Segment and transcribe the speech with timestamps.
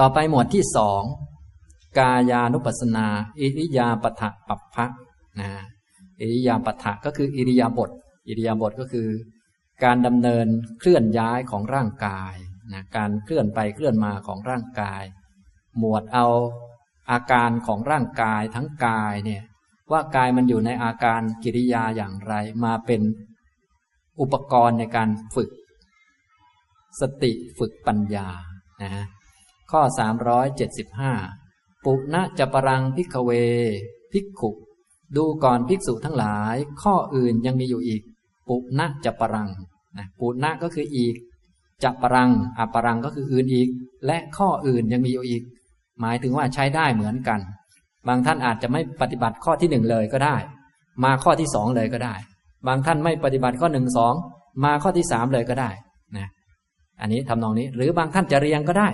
[0.00, 1.02] ต่อไปหมวดที่สอง
[1.98, 3.06] กายานุปัสนา
[3.40, 4.86] อิริยาปถะปัปพะ
[5.40, 5.50] นะ
[6.20, 7.90] อิริยาปถะก็คืออิริยาบถ
[8.28, 9.08] อิริยาบถก็คือ
[9.84, 10.46] การดำเนิน
[10.78, 12.34] เคลื่อนย้ายของร่างกาย
[12.72, 15.02] นะการเคลื่อนไปเคลื่อนมาของร่างกาย
[15.78, 16.26] หมวดเอา
[17.10, 19.42] อาการของร่างกายทั้งกายเนี่ย
[19.90, 22.34] ว่ากายมันอยู่ในอาการกิริยาอย่างไร
[22.64, 23.00] มาเป็น
[24.20, 25.50] อุปกรณ์ในการฝึก
[27.00, 28.28] สติฝึกปัญญา
[28.82, 29.04] นะ
[29.70, 29.82] ข้อ
[30.62, 33.30] 375 ปุณะจะปรังพิกเว
[34.12, 34.50] ภิกขุ
[35.16, 38.02] ดูก่อนภิกษุทั้งหลาย ข้ออื่นยังมีอยู่อีก
[38.48, 39.48] ปุณะจะปรัง
[39.98, 41.14] นะปุณะก็คืออีก
[41.82, 43.68] จะปรังอปรังก็คืออื่นอีก
[44.06, 45.42] และข้ออื่นยังมีอยู่อีก
[46.00, 47.40] หมายถึงว่าใช้ได้เหมือนกัน
[48.08, 50.36] บางท่านอาจจะไม่ปฏิบัติข้อที่หนึ่งเลยก็ได้
[51.04, 52.14] มาข้อที่สองเลยก็ได้
[52.66, 54.14] บางท่านไม่ปฏิบัติข้อหนึ่งสอง
[54.64, 55.70] มาข้อที่สามเลยก็ได้
[56.16, 56.28] นะ
[57.00, 58.88] อันนี้ทำนองนี้ หรือบางท่านจะเรียงก็ได้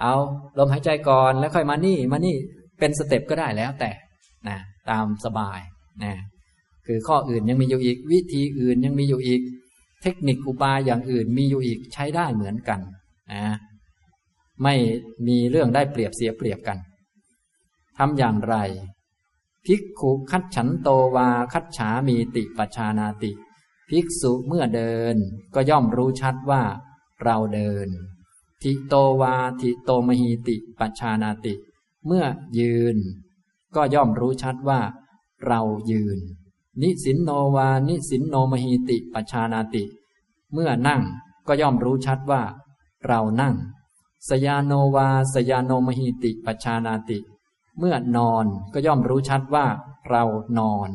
[0.00, 0.14] เอา
[0.58, 2.36] ลมหายใจก่อนแล้วค่อยมานี่มานี่
[2.78, 3.90] เป็นสเต็ปก็ได้แล้วแต่
[4.48, 4.58] นะ
[4.90, 5.60] ตามสบาย
[6.04, 6.12] นะ
[6.86, 9.40] คือข้ออื่นยังมีอยู่อีก วิธีอื่นยังมีอยู่อีก
[10.02, 12.80] เทคนิคอุบายอย่างอื่นมีอยู่อีกใช้ได้เหมือนกัน
[13.32, 13.44] นะ
[14.62, 14.74] ไม่
[15.26, 16.78] มีเรื่องได้เปรียบเสียเปรียบกัน
[17.98, 18.56] ทำอย่างไร
[19.66, 23.32] ภิกขุคัดฉันโตวาคัดฉามีติปชานาติ
[23.88, 25.16] ภิกษุเมื่อเดิน
[25.54, 26.62] ก็ย่อมรู้ชัดว่า
[27.24, 27.88] เราเดิน
[28.62, 31.54] ทิโตวาทิโตมหีติปัชานาติ
[32.06, 32.24] เมื่อ
[32.58, 32.96] ยืน
[33.74, 34.80] ก็ย่อมรู้ชัดว่า
[35.46, 35.60] เรา
[35.90, 36.18] ยืน
[36.80, 39.84] นิสินโนวานิสินโนมหีติปัชานาติ
[40.52, 41.02] เมื่อนั่ง
[41.46, 42.42] ก็ย่อมรู้ชัดว่า
[43.06, 43.54] เรานั่ง
[44.28, 47.18] สยานโนวาสยานโนมหีติปัชานาติ
[47.78, 49.66] เมื่อนอนก็ย่อมรู้ชัดว่า
[50.08, 50.24] เรา
[50.58, 50.90] นอน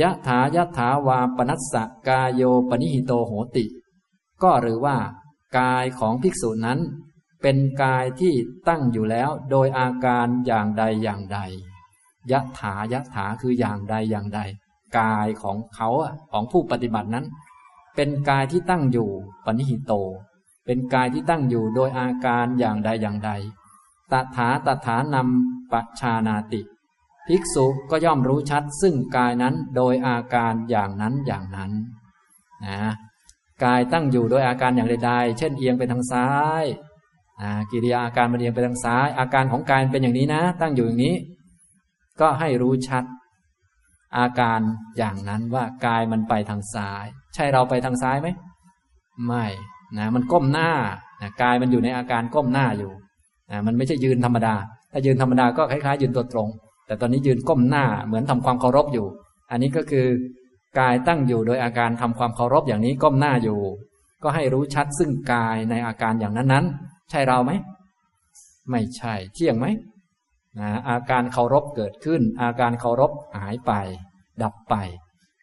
[0.00, 3.64] ยะถายะถาวาปนัสสะกายโยปนิหิโตโหติ
[4.42, 4.96] ก็หรือว่า
[5.58, 6.78] กายของภิกษุนั้น
[7.42, 8.34] เป็นกายที่
[8.68, 11.38] ตั้งอยู่แล้วโดยอาการอย่างใดอย่างใด
[12.30, 14.40] ยะถายะถาคืออย่างใดอย่างใด
[14.98, 15.88] กายของเขา
[16.32, 17.26] ของผู้ปฏิบัตินั้น
[17.96, 19.10] เป็นกายที่ตั้งอยู่
[19.44, 19.92] ปณิหิโต
[20.66, 23.30] เป็นกายที่ตั้งอยู่โดยอาการอย่างใดอย่างใด
[24.12, 26.62] ตถาตถานำปัจชานาติ
[27.26, 31.72] ภิกษุก็ย่อมรู้ชัดซึ่งกายนั้นโดยอาการอย่างนั้นอย่างนั้น
[32.66, 32.92] นะ
[33.64, 36.28] กายตั้งอยู่โดยอาการอย่างใดๆ เช่นเอียงไปทางซ้า
[36.62, 36.64] ย
[37.70, 41.16] กิริยาอาการมันเอียงไปทางซ้าย อาการของกายเป็นอย่างนี้นะ ตั้งอยู่อย่างนี้
[42.20, 43.04] ก็ให้รู้ชัด
[44.18, 44.60] อาการ
[44.98, 48.28] อย่างนั้นว่ากายมันไปทางซ้าย ใช่เราไปทางซ้ายไหม
[49.26, 49.46] ไม่
[49.98, 50.70] นะมันก้มหน้า
[51.22, 52.92] นะกายมันอยู่ในอาการก้มหน้าอยู่
[53.50, 54.54] นะมันไม่ใช่ยืนธรรมดา
[54.92, 56.48] ถ้ายืนธรรมดาก็คล้ายๆยืนตัวตรง
[56.86, 59.06] แต่ตอนนี้ยืนก้มหน้าเหมือนทำความเคารพอยู่
[59.50, 60.06] อันนี้ก็คือ
[60.78, 63.60] กายตั้งอยู่โดยอาการทำความเคารพอย่างนี้ก้มหน้าอยู่
[64.22, 67.52] ก็ให้รู้ชัดซึ่งกายในอาการอย่างนั้นๆ ใช่เราไหม
[68.70, 69.66] ไม่ใช่ เที่ยงไหม
[70.58, 73.72] นะอาการเคารพเกิดขึ้น อาการเคารพหายไป
[74.42, 74.74] ดับไป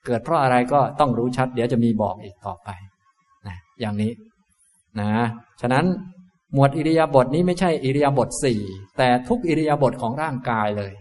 [0.06, 2.70] เกิดเพราะอะไรก็ต้องรู้ชัด เดี๋ยวจะมีบอกอีกต่อไป
[3.48, 4.12] นะอย่างนี้
[5.00, 5.10] นะ
[5.62, 5.86] ฉะนั้น
[6.54, 8.62] หมวดอิริยาบถนี้ไม่ใช่อิริยาบถสี่
[8.98, 10.94] แต่ทุกอิริยาบถของร่างกายเลย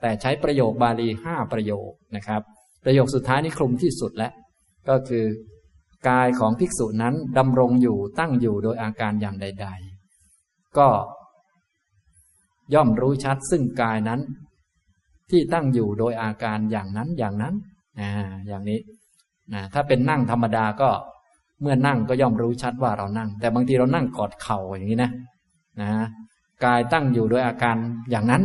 [0.00, 2.42] แต่ใช้ประโยคบาลีห้าประโยคนะครับ
[2.86, 4.32] ประโยคสุดท้ายนี้คลุมที่สุดแล้ว
[4.88, 5.24] ก็คือ
[6.08, 9.66] กายของภิกษุนั้นดำรงอยู่ตั้งอยู่โดยอาการอย่างใด
[10.20, 10.88] ๆ ก็
[12.74, 14.20] ย่อมรู้ชัดซึ่งกายนั้น
[15.30, 17.54] ที่ตั้งอยู่โดยอาการอย่างนั้นอย่างนั้น
[18.00, 18.10] อ่า
[18.48, 18.80] อย่างนี้
[19.54, 20.90] นะถ้าเป็นนั่งธรรมดาก็
[21.60, 25.10] เมื่อนั่งก็ย่อมรู้ชัดว่าเรานั่ง แต่บางทีเรานั่งกอดเข่าอย่างนี้นะ
[25.80, 25.90] นะ
[26.64, 27.76] กายตั้งอยู่โดยอาการ
[28.10, 28.42] อย่างนั้น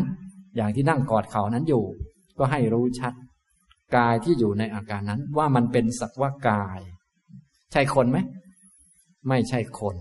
[0.55, 1.83] อย่างที่นั่งกอดเข่านั้นอยู่
[2.37, 3.13] ก็ให้รู้ชัด
[3.95, 6.79] กายที่อยู่ในอาการนั้น ว่ามันเป็นสักว่ากาย
[7.71, 8.17] ใช่คนไหม
[9.29, 9.95] ไม่ใช่คน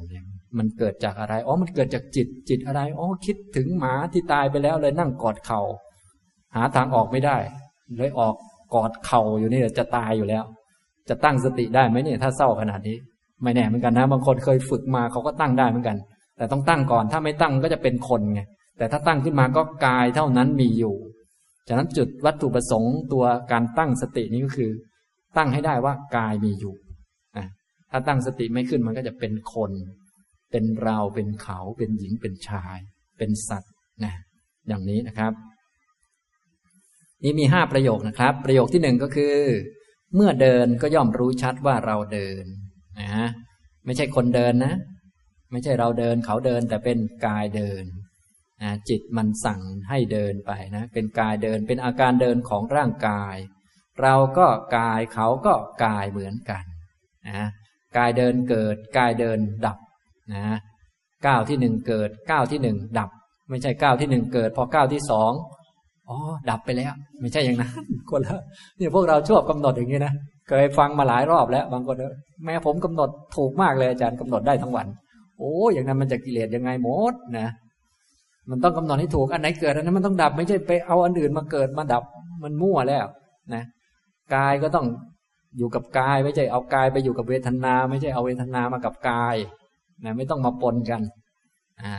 [0.59, 5.61] มันเกิดจากอะไรอ๋อมันเกิดจากจิตจิตอะไรอ๋อคิดถึงหมาที่ตายไปแล้วเลยนั่งกอดเขา่า
[6.55, 7.37] หาทางออกไม่ได้
[7.97, 8.34] เลยออก
[8.75, 10.45] กอดเข่าอยู่นี่จะตายอยู่แล้ว
[11.09, 12.97] จะตั้งสติได้ไหมเนี่ยถ้าเศร้าขนาดนี้
[13.43, 15.97] ไม่แน่เหมือนกันนะบางคนเคยฝึกมาเขาก็ตั้งได้เหมือนกัน
[16.37, 18.41] แต่ต้องตั้งก่อนถ้าไม่ตั้งก็จะเป็นคนไง
[18.79, 20.94] แต่ถ้าตั้งขึ้นมาก็กายเท่านั้นมีอยู่
[21.72, 24.70] ฉะนั้นจุดวัตถุประสงค์ตัวการตั้งสตินี้ก็คือ
[25.37, 26.75] ตั้งให้ได้ว่ากายมีอยู่
[27.37, 27.46] นะ
[27.90, 29.72] ถ้าตั้งสติไม่ขึ้นมันก็จะเป็นคน
[30.50, 32.78] เป็นเราเป็นเขาเป็นหญิงเป็นชาย
[33.19, 33.72] เป็นสัตว์
[34.05, 34.14] นะ
[34.69, 35.32] อย่างนี้นะครับ
[37.25, 39.34] นี่มีห้าประโยคนะครับ ประโยคที่หนึ่งก็คือ
[40.14, 42.44] เมื่อเดินก็ย่อมรู้ชัดว่าเราเดิน
[43.00, 43.28] นะ
[43.87, 44.75] ไม่ใช่คนเดินนะ
[45.52, 47.84] ไม่ใช่เราเดินเขาเดินแต่เป็นกายเดิน
[48.62, 53.37] นะจิตมันสั่งให้เดินไปนะ เป็นกายเดินเป็นอาการเดินของร่างกาย
[54.03, 54.47] เราก็
[54.77, 55.55] กายเขาก็
[55.85, 56.65] กายเหมือนกัน
[57.29, 57.49] นะ
[57.97, 59.79] กายเดินเกิดกายเดินดับ
[60.35, 60.45] นะ
[61.27, 63.11] ก้าวที่หนึ่งเกิดก้าวที่หนึ่งดับ
[63.51, 65.33] ไม่ใช่ก้าวที่หนึ่งเกิด พอก้าวที่สอง
[66.09, 66.17] อ๋อ
[66.51, 67.73] ดับไปแล้ว ไม่ใช่อย่างนั้น
[68.11, 68.39] คนละ
[68.77, 70.12] เนี่ยพวกเราชอบกำหนดอย่างนี้นะ
[70.49, 71.97] เคยฟังมาหลายรอบแล้ว บางคน
[72.45, 74.87] แม้ผมกำหนดถูกมากเลยอาจารย์กำหนดได้ทั้งวัน
[75.39, 77.49] โอ้อย่างนั้นมันจะกิเลสยังไงหมดนะ
[78.50, 82.05] มันต้องกำหนดให้ถูกอันไหนเกิดอันนั้นมันต้องดับไม่ใช่ไปเอาอันอื่นมาเกิดมาดับ
[82.44, 83.06] มันมั่วแล้ว
[83.55, 83.62] นะ
[84.35, 84.87] กายก็ต้อง
[85.58, 89.37] อยู่กับกายไม่ใช่เอากายไปอยู่กับเวทนา ไม่ใช่เอาเวทนามากับกาย
[90.05, 91.02] นะไม่ต้องมาปนกัน
[91.82, 91.94] อ่า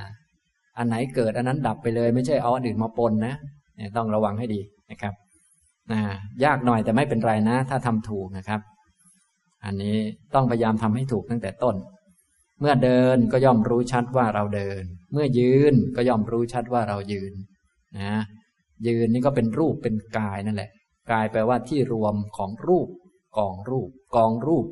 [0.77, 3.33] อันไหนเกิดอันนั้นดับไปเลย ไม่ใช่เอาอันอื่นมาปนนะ
[3.75, 4.61] เนี่ยต้องระวังให้ดี
[4.91, 5.13] นะครับ
[5.91, 5.99] นะ
[6.43, 8.61] ยากหน่อยแต่ไม่เป็นไรนะ ถ้าทำถูกนะครับ
[9.65, 9.95] อันนี้
[10.33, 11.75] ต้องพยายามทำให้ถูกตั้งแต่ต้น
[12.61, 17.33] เมื่อเดินก็ย่อมรู้ชัดว่าเราเดิน เมื่อยืนก็ย่อมรู้ชัดว่าเรายืน
[17.99, 18.13] นะ
[18.87, 20.69] ยืนนี่ก็เป็นรูปเป็นกายนั่นแหละ
[21.11, 22.87] กายแปลว่าที่รวมของรูป
[23.37, 24.65] กองรูป กองรูป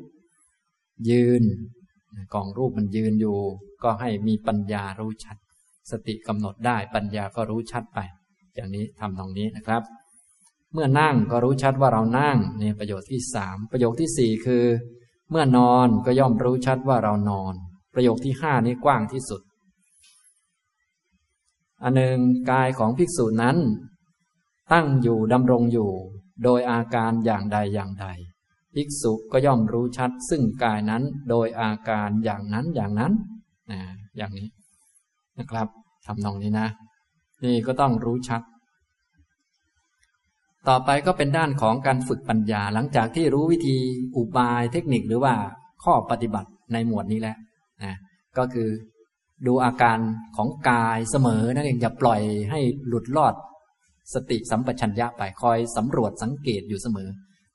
[1.10, 1.42] ยืน
[2.34, 3.38] กองรูปมันยืนอยู่
[3.82, 5.36] ก็ให้มีปัญญารู้ชัด
[5.90, 7.98] สติกำหนดได้ปัญญาก็รู้ชัดไป
[8.54, 9.82] อย่างนี้ทำตรงนี้นะครับ
[10.72, 14.64] เมื่อนั่งก็รู้ชัดว่าเรานั่งนี่ประโยชน์ที่สามประโยคที่สี่คือ
[15.30, 17.54] เมื่อนอนก็ย่อมรู้ชัดว่าเรานอน
[17.94, 19.42] ประโยคที่ห้านี้กว้างที่สุด
[21.82, 22.18] อันหนึ่ง
[22.50, 23.56] กายของภิกษุนั้น
[24.72, 25.90] ตั้งอยู่ดำรงอยู่
[26.44, 28.06] โดยอาการอย่างใดอย่างใด
[28.74, 33.12] ภิกษุก็ย่อมรู้ชัด ซึ่งกายนั้นโดยอาการอย่างนั้นอย่างนั้น
[33.70, 33.80] นะ
[34.16, 34.48] อย่างนี้
[35.38, 35.68] นะครับ
[36.06, 36.68] ทำนองนี้นะ
[37.44, 38.42] นี่ก็ต้องรู้ชัด
[40.68, 43.76] ต่อไปก็เป็นด้านของการฝึกปัญญาหลังจากที่รู้วิธี
[44.16, 45.34] อุบายเทคนิคหรือว่า
[45.84, 47.36] ข้อปฏิบัติในหมวดนี้แล้ว
[47.84, 47.94] นะ
[48.38, 48.68] ก็คือ
[49.46, 49.98] ดูอาการ
[50.36, 53.34] ของกายเสมอนั่นเองอย่าปล่อยให้หลุดลอด
[54.14, 57.08] สติสัมปชัญญะไปคอยสำรวจสังเกตอยู่เสมอ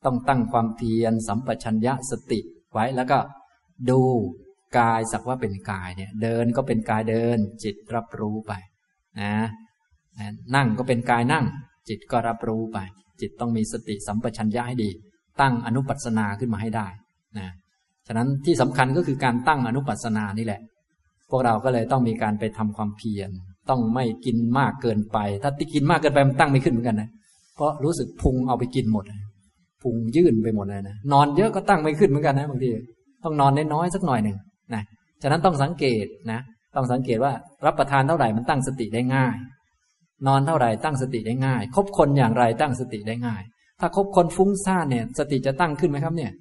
[0.05, 2.39] ต้องตั้งความเพียรสัมปชัญญะสติ
[2.73, 3.17] ไว้แล้วก็
[3.89, 4.01] ดู
[4.77, 8.53] กายสักว่าเป็นกายเนี่ย เดินก็เป็นกายเดิน จิตรับรู้ไป
[9.21, 9.33] นะ
[10.55, 11.45] นั่งก็เป็นกายนั่ง
[11.89, 12.77] จิตก็รับรู้ไป
[13.21, 14.89] จิตต้องมีสติสัมปชัญญะให้ดี
[15.41, 16.87] ตั้งอนุปัสนาขึ้นมาให้ได้
[17.37, 17.47] นะ
[18.07, 20.61] ฉะนั้นที่สำคัญก็คือการตั้งอนุปัสนานี่แหละ
[21.29, 23.29] พวกเราก็เลยต้องมีการไปทำความเพียร
[23.69, 27.09] ต้องไม่กินมากเกินไป ถ้าที่กินมากเกินไปมันตั้งไม่ขึ้นเหมือนกันนะ
[27.55, 29.05] เพราะรู้สึกพุงเอาไปกินหมด
[29.81, 32.69] พุงยื่นไปหมดเลยนะ นอนเยอะก็ตั้งไม่ขึ้นเหมือนกันนะบางที
[33.23, 34.37] ต้องนอนน้อยๆสักหน่อยหนึ่ง
[34.73, 34.83] นะ
[35.21, 36.39] ฉะนั้นต้องสังเกตนะ
[36.75, 37.31] ต้องสังเกตว่า
[37.65, 39.35] รับประทานเท่าไหร่มันตั้งสติได้ง่าย
[40.27, 43.41] นอนเท่าไหร่ตั้งสติได้ง่าย คบคนอย่างไรตั้งสติได้ง่าย
[43.79, 46.31] ถ้าคบคนฟุ้งซ่านเนี่ย สติจะตั้งขึ้นไหมครับเนี่ย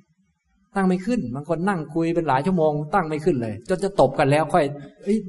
[0.77, 4.65] ตั้งไม่ขึ้น บางคนนั่งคุยเป็นหลายชั่วโมง ตั้งไม่ขึ้นเลย จนจะตบกันแล้วค่อย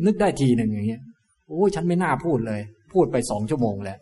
[0.05, 1.01] นึกได้ทีหนึ่งอย่างเงี้ย
[1.47, 2.61] โอ้ฉันไม่น่าพูดเลย
[2.93, 3.97] พูดไปสองชั่วโมงแล้ว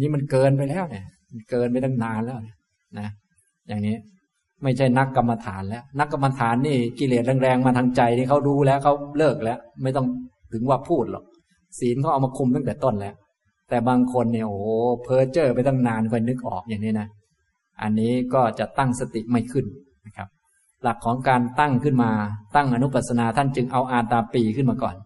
[0.00, 1.04] นี่มันเกินไปแล้วเนี่ย
[1.50, 2.38] เกินไปตั้งนานแล้ว
[2.98, 3.08] นะ
[3.68, 3.96] อย่างนี้
[4.62, 10.06] ไม่ใช่นักกรรมฐานแล้ว นักกรรมฐานนี่กิเลสแรงๆมาทางใจนี่เขารู้แล้วเขาเลิกแล้ว ไม่ต้อง
[10.52, 11.24] ถึงว่าพูดหรอก
[11.78, 13.14] ศีลเขาเอามาคุมตั้งแต่ต้นแล้ว
[13.68, 14.58] แต่บางคนเนี่ยโอ้
[15.04, 17.08] เพอเจอไปตั้งนานค่อยนึกออกอย่างนี้นะ
[17.82, 19.66] อันนี้ก็จะตั้งสติไม่ขึ้น
[20.82, 22.10] หลักของการตั้งขึ้นมา
[22.56, 24.96] ตั้งอนุปัสนาท่านจึงเอาอาตาปีขึ้นมาก่อน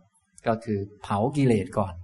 [0.46, 1.94] ก็คือเผากิเลสก่อน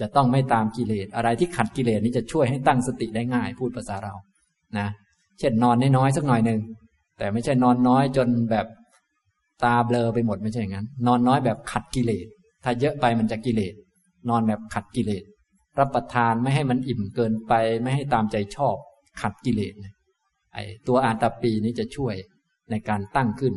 [0.00, 4.14] จะต้องไม่ตามกิเลสอะไรที่ขัดกิเลสนี้จะช่วยให้ตั้งสติได้ง่าย พูดภาษาเรา
[4.78, 4.88] นะ
[5.38, 6.60] เช่นนอนน้อยๆสักหน่อยหนึ่ง
[7.18, 8.66] แต่ไม่ใช่นอนน้อยจนแบบ
[9.64, 12.26] ตาเบลอไปหมดไม่ใช่อย่างนั้น นอนน้อยแบบขัดกิเลส
[12.64, 13.74] ถ้าเยอะไปมันจะกิเลส
[14.28, 15.24] นอนแบบขัดกิเลส
[15.78, 18.76] รับประทานไม่ให้มันอิ่มเกินไป ไม่ให้ตามใจชอบ
[19.20, 19.74] ขัดกิเลส
[20.54, 20.58] ไอ
[20.88, 22.14] ตัวอาตาปีนี้จะช่วย
[22.70, 23.54] ในการตั้งขึ้น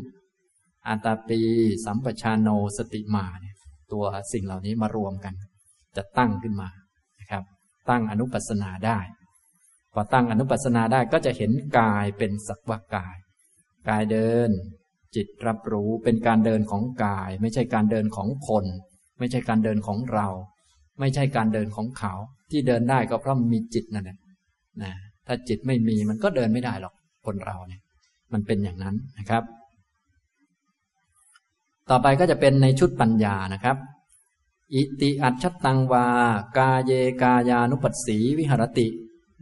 [0.87, 1.41] อาตาปี
[1.85, 3.55] สัมปชานโนสติมาเนี่ย
[3.91, 4.03] ตัว
[4.33, 5.33] สิ่งเหล่านี้มารวมกัน
[5.97, 6.69] จะตั้งขึ้นมา
[7.19, 7.43] นะครับ
[7.89, 8.99] ตั้งอนุปัสนาได้
[9.93, 13.17] พอตั้งอนุปัสนาได้ก็จะเห็นกายเป็นสักวากาย
[13.89, 14.49] กายเดิน
[15.15, 18.65] จิตรับรู้เป็นการเดินของกาย ไม่ใช่การเดินของคน
[19.19, 20.27] ไม่ใช่การเดินของเรา
[20.99, 22.13] ไม่ใช่การเดินของเขา
[22.51, 24.17] ที่เดินได้ก็เพราะมีจิตนั่นแหละ
[24.83, 24.93] นะ
[25.27, 26.93] ถ้าจิตไม่มีมันก็เดินไม่ได้หรอก
[27.25, 27.80] คนเราเนี่ย
[28.33, 29.43] มันเป็นอย่างนั้นนะครับ
[31.89, 33.77] ต่อไปก็จะเป็นในชุดปัญญานะครับ
[34.73, 36.05] อิติอัจฉตังวา
[36.57, 38.87] กาเยกายานุปัสสีวิหรติ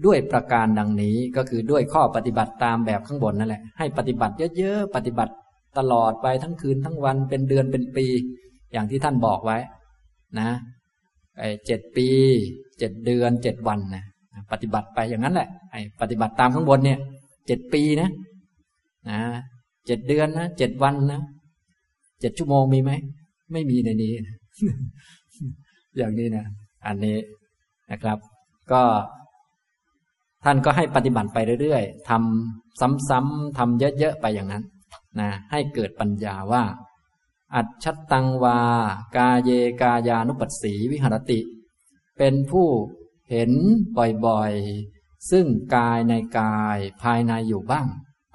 [0.05, 5.34] ด้วยประการดังนี้ก็คือด้วยข้อปฏิบัติตามแบบข้างบนนั่นแหละ ให้ปฏิบัติเยอะๆ ปฏิบัติ
[5.77, 8.05] ตลอดไปทั้งคืนทั้งวันเป็นเดือนเป็นปี
[8.74, 9.58] อย่างที่ท่านบอกไว้
[10.39, 10.50] นะ
[11.39, 12.08] ไอ้เจ็ดปี
[12.79, 14.03] เจ็ดเดือนเจ็ดวันนะ
[14.51, 17.00] ปฏิบัติไปอย่างนั้นแหละไอ้ปฏิบัติตามข้างบนเนี่ย
[17.48, 18.10] เจ็ดปีนะ
[19.08, 19.20] นะ
[19.86, 21.22] เจ็ดเดือนนะเจ็ดวันนะ
[22.20, 22.91] เจ็ดชั่วโมงมีไหม
[23.51, 24.13] ไม่มีในนี้
[25.98, 26.46] อย่างนี้นะ
[26.88, 27.18] อันนี้
[27.91, 28.18] นะครับ
[28.72, 28.84] ก็
[30.44, 32.79] ท่านก็ให้ปฏิบัติไปเรื่อยๆทำ
[33.10, 34.63] ซ้ำๆทำเยอะๆไปอย่างนั้น
[35.20, 36.63] นะให้เกิดปัญญาว่า
[37.56, 38.60] อัจฉตังวา
[39.15, 39.50] กาเย
[39.82, 41.39] กายานุปัสสีวิหรติ
[42.18, 42.68] เป็นผู้
[43.29, 43.51] เห็น
[44.25, 47.88] บ่อยๆ ซึ่งกายในกายภายในอยู่บ้าง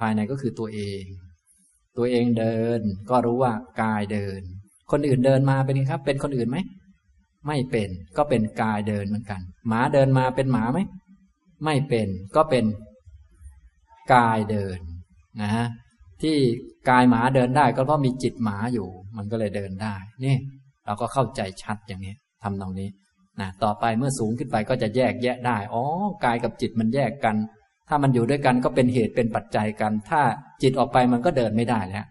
[0.04, 1.02] ายในก็คือตัวเอง
[1.96, 2.80] ตัวเองเดิน
[3.11, 4.40] ก็รู้ว่ากายเดิน
[4.90, 6.58] คนอื่นเดินมาเป็นไงครับ เป็นคนอื่นไหม
[7.46, 10.78] ไม่เป็น ก็เป็นกายเดินเหมือนกัน หมาเดินมาเป็นหมาไหม
[11.64, 12.64] ไม่เป็น ก็เป็น
[14.14, 14.78] กายเดิน
[15.42, 15.66] นะฮะ
[16.23, 16.37] ที่
[16.90, 20.37] กายหมาเดินได้ก็เพราะมีจิตหมาอยู่ มันก็เลยเดินได้ นี่
[20.87, 22.88] เราก็เข้าใจชัดอย่างนี้ทำตรงนี้
[23.40, 25.82] นะต่อไปเมื่อสูงขึ้นไปก็จะแยกแยะได้ อ๋อ
[26.25, 27.37] กายกับจิตมันแยกกัน
[27.88, 30.20] ถ้ามันอยู่ด้วยกันก็เป็นเหตุเป็นปัจจัยกัน ถ้า
[30.62, 32.06] จิตออกไปมันก็เดินไม่ได้แล้ว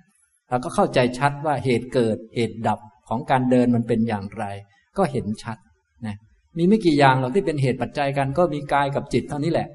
[0.50, 4.44] เราก็เข้าใจชัดว่าเหตุเกิดเหตุดับของการเดินมันเป็นอย่างไร
[4.98, 5.58] ก็เห็นชัด
[6.06, 6.16] นะ
[6.58, 9.68] มีไม่กี่อย่างหรอกที่เป็นเหตุปัจจัยกัน ก็มีกายกับจิตเท่านี้แหละ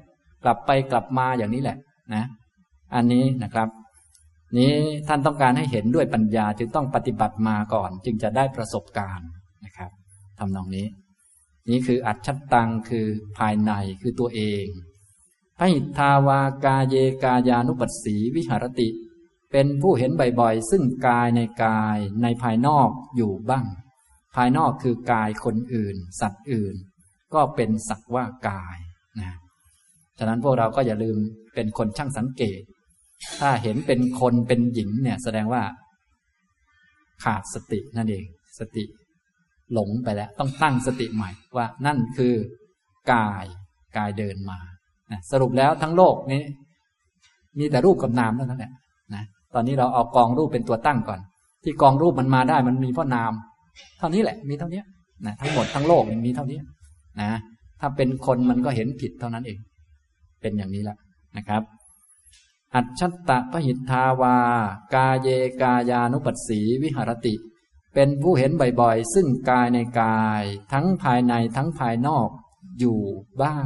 [0.43, 1.77] กลับไปกลับมาอย่างนี้แหละ
[2.15, 2.25] นะ
[2.95, 3.67] อันนี้นะครับ
[4.57, 4.73] นี้
[5.07, 9.29] ท่านต้องการให้เห็นด้วยปัญญาจึงต้องปฏิบัติมาก่อน จึงจะได้ประสบการณ์
[9.65, 9.91] นะครับ
[10.39, 10.85] ทำนองนี้
[11.69, 13.05] นี่คืออัจฉตังคือ
[13.37, 14.65] ภายในคือตัวเอง
[15.59, 18.89] พหิทาวากาเยกายานุปัสสีวิหารติ
[19.51, 23.65] เป็นผู้เห็นบ่อยๆ ซึ่งกายในกายในภายนอกอยู่บ้าง
[24.35, 26.75] ภายนอกคือกายคนอื่น สัตว์อื่น
[27.33, 28.77] ก็เป็นสักว่ากาย
[29.19, 29.37] นะ
[30.17, 31.17] ฉะนั้นพวกเราก็อย่าลืม
[31.55, 32.61] เป็นคนช่างสังเกต
[33.39, 35.63] ถ้าเห็นเป็นคนเป็นหญิงเนี่ยแสดงว่า
[37.23, 38.25] ขาดสตินั่นเอง
[38.59, 38.83] สติ
[39.73, 42.35] หลงไปแล้ว ต้องตั้งสติใหม่ว่านั่นคือ
[43.13, 43.45] กาย
[43.97, 44.59] กายเดินมา
[45.31, 46.43] สรุปแล้วทั้งโลกนี้
[47.59, 48.71] มีแต่รูปกับนามเท่านั้นแหละ
[49.13, 49.23] นะ
[49.53, 51.19] ตอนนี้เราเอากองรูปเป็นตัวตั้งก่อน
[51.63, 53.31] ที่กองรูปมันมาได้มันมีเพราะนาม
[53.99, 54.81] เท่านี้แหละ มีเท่านี้
[55.25, 56.59] นะทั้งหมดทั้งโลกมีเท่านี้
[57.21, 57.29] นะ
[57.79, 59.57] ถ้าเป็นคนมันก็เห็นผิดเท่านั้นเอง
[60.41, 60.97] เป็นอย่างนี้แหละ
[61.37, 61.61] นะครับ
[62.75, 64.37] อัจฉตะพหิทธาวา
[64.93, 65.27] กาเย
[65.61, 67.35] กายานุปัสสีวิหารติ
[67.93, 68.51] เป็นผู้เห็น
[68.81, 72.29] บ่อยๆ ซึ่งกายในกาย ทั้งภายในทั้งภายนอก
[72.79, 72.99] อยู่
[73.41, 73.65] บ้าง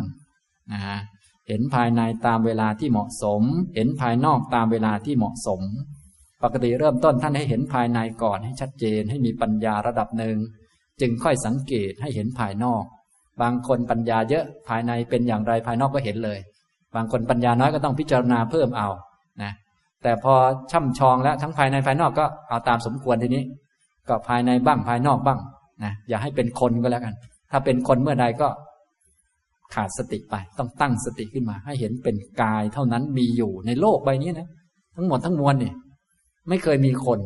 [0.71, 0.99] นะฮะ
[1.47, 3.41] เห็นภายในตามเวลาที่เหมาะสม
[3.75, 5.61] เห็นภายนอกตามเวลาที่เหมาะสม
[6.43, 10.37] ปกติเริ่มต้นท่านให้เห็นภายในก่อนให้ชัดเจนให้มีปัญญาระดับหนึ่ง
[11.01, 12.83] จึงค่อยสังเกตให้เห็นภายนอก
[13.41, 16.39] บางคนปัญญาเยอะภายในเป็นอย่างไรภายนอกก็เห็นเลย
[16.95, 18.89] บางคนปัญญาน้อยก็ต้องพิจารณาเพิ่มเอา
[19.43, 19.53] นะ
[20.03, 20.33] แต่พอ
[20.71, 23.43] ช่ำชองแล้วทั้งภายในภายนอกก็เอาตามสมควรทีนี้
[24.09, 25.39] ก็ภายในบ้างภายนอกบ้าง
[25.83, 27.15] นะอย่าให้เป็นคนก็แล้วกัน
[27.51, 28.47] ถ้าเป็นคนเมื่อใดก็
[29.73, 34.47] ขาดสติไป ต้องตั้งสติขึ้นมา ให้เห็นเป็นกายเท่านั้นมีอยู่ในโลกใบนี้นะ
[34.95, 35.75] ทั้งหมดทั้งมวลเนี่ย
[36.49, 37.19] ไม่เคยมีคน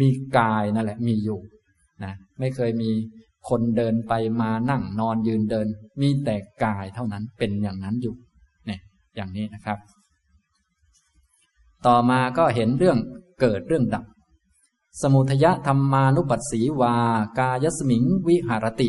[0.00, 1.38] มีกายนั่นแหละ มีอยู่
[2.04, 2.90] นะไม่เคยมี
[3.48, 5.66] คนเดินไปมานั่งนอนยืนเดิน
[6.00, 8.14] มีแต่กายเท่านั้นเป็นอย่างนั้นอยู่
[8.66, 8.80] เนี่ย
[9.16, 9.78] อย่างนี้นะครับ
[11.86, 12.98] ต่อมาก็เห็นเรื่อง
[13.40, 14.04] เกิดเรื่องดับ
[15.02, 16.94] สมุทยะธรรมานุปัสสีวา
[17.38, 18.88] กายสมิงวิหารติ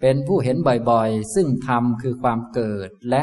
[0.00, 0.56] เป็นผู้เห็น
[0.90, 3.22] บ่อยๆ ซึ่งธรรมคือความเกิดและ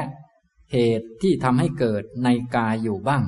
[0.71, 3.23] เหตุที่ทำให้เกิดในกายอยู่บ้าง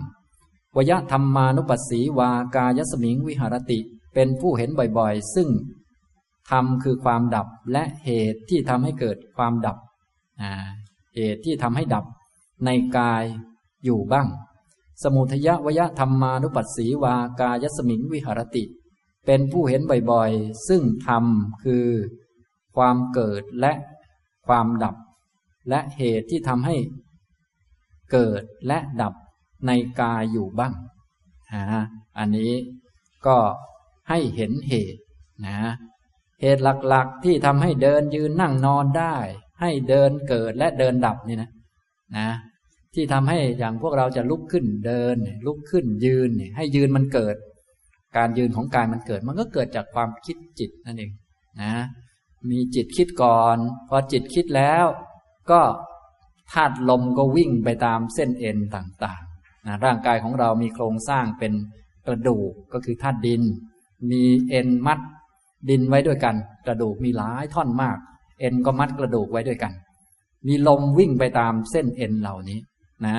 [0.75, 3.79] วยธรรมานุปัสสีวากายสมิงวิหารติ
[4.13, 5.49] เป็นผู้เห็นบ่อยๆ ซึ่ง
[6.51, 9.77] ธรรมคือความดับและเหตุที่ทำให้เกิดความดับ
[11.15, 12.05] เหตุที่ทำให้ดับ
[12.65, 13.23] ในกาย
[13.85, 14.27] อยู่บ้าง
[15.03, 18.63] สมุทยวยธรรมานุปัสสีวากายสมิงวิหรติ
[19.25, 21.23] เป็นผู้เห็นบ่อยๆ ซึ่งธรรม
[21.63, 21.87] คือ
[22.75, 23.73] ความเกิดและ
[24.47, 24.95] ความดับ
[25.69, 26.75] และเหตุที่ทำให้
[28.11, 29.13] เกิดและดับ
[29.67, 30.73] ในกายอยู่บ้าง
[31.53, 31.83] ฮะ
[32.17, 32.53] อันนี้
[33.27, 33.37] ก็
[34.09, 35.01] ให้เห็นเหตุ
[35.45, 35.57] นะ
[36.41, 39.15] เหตุหลักๆที่ทำให้เดินยืนนั่งนอนได้
[39.61, 41.49] ให้เดินเกิดและเดินดับนี่นะ
[42.17, 42.29] นะ
[42.93, 45.15] ที่ทำให้อย่างพวกเราจะลุกขึ้นเดิน
[45.45, 47.35] ลุกขึ้นยืนให้ยืนมันเกิด
[48.17, 51.11] การยืนของกายมันเกิด มันก็เกิดจากความคิดจิตนั่นเอง
[51.61, 51.73] นะ
[52.51, 53.57] มีจิตคิดก่อน
[53.89, 54.85] พอจิตคิดแล้ว
[55.51, 55.61] ก็
[56.51, 61.53] ธาตุลมก็วิ่งไปตามเส้นเอ็นต่างๆนะร่างกายของเรามีโครงสร้างเป็น
[62.07, 63.41] กระดูกก็คือธาตุดิน
[64.11, 64.99] มีเอ็นมัด
[65.69, 66.35] ดินไว้ด้วยกัน
[66.67, 67.97] กระดูกมีหลายท่อนมาก
[68.39, 69.73] เอ็นก็มัดกระดูกไว้ด้วยกัน
[70.47, 72.59] มีลมวิ่งไปตามเส้นเอ็นเหล่านี้
[73.05, 73.17] นะ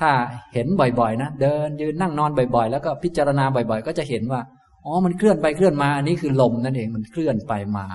[0.00, 0.10] ถ้า
[0.54, 4.40] เห็นบ่อยๆนะเดินยืนนั่งนอนบ่อยๆ แล้วก็พิจารณาบ่อยๆ ก็จะเห็นว่า
[4.84, 7.86] อ๋อมันเคลื่อนไปเคลื่อนมาอันนี้คือลมนั่นเองมันเคลื่อนไปมา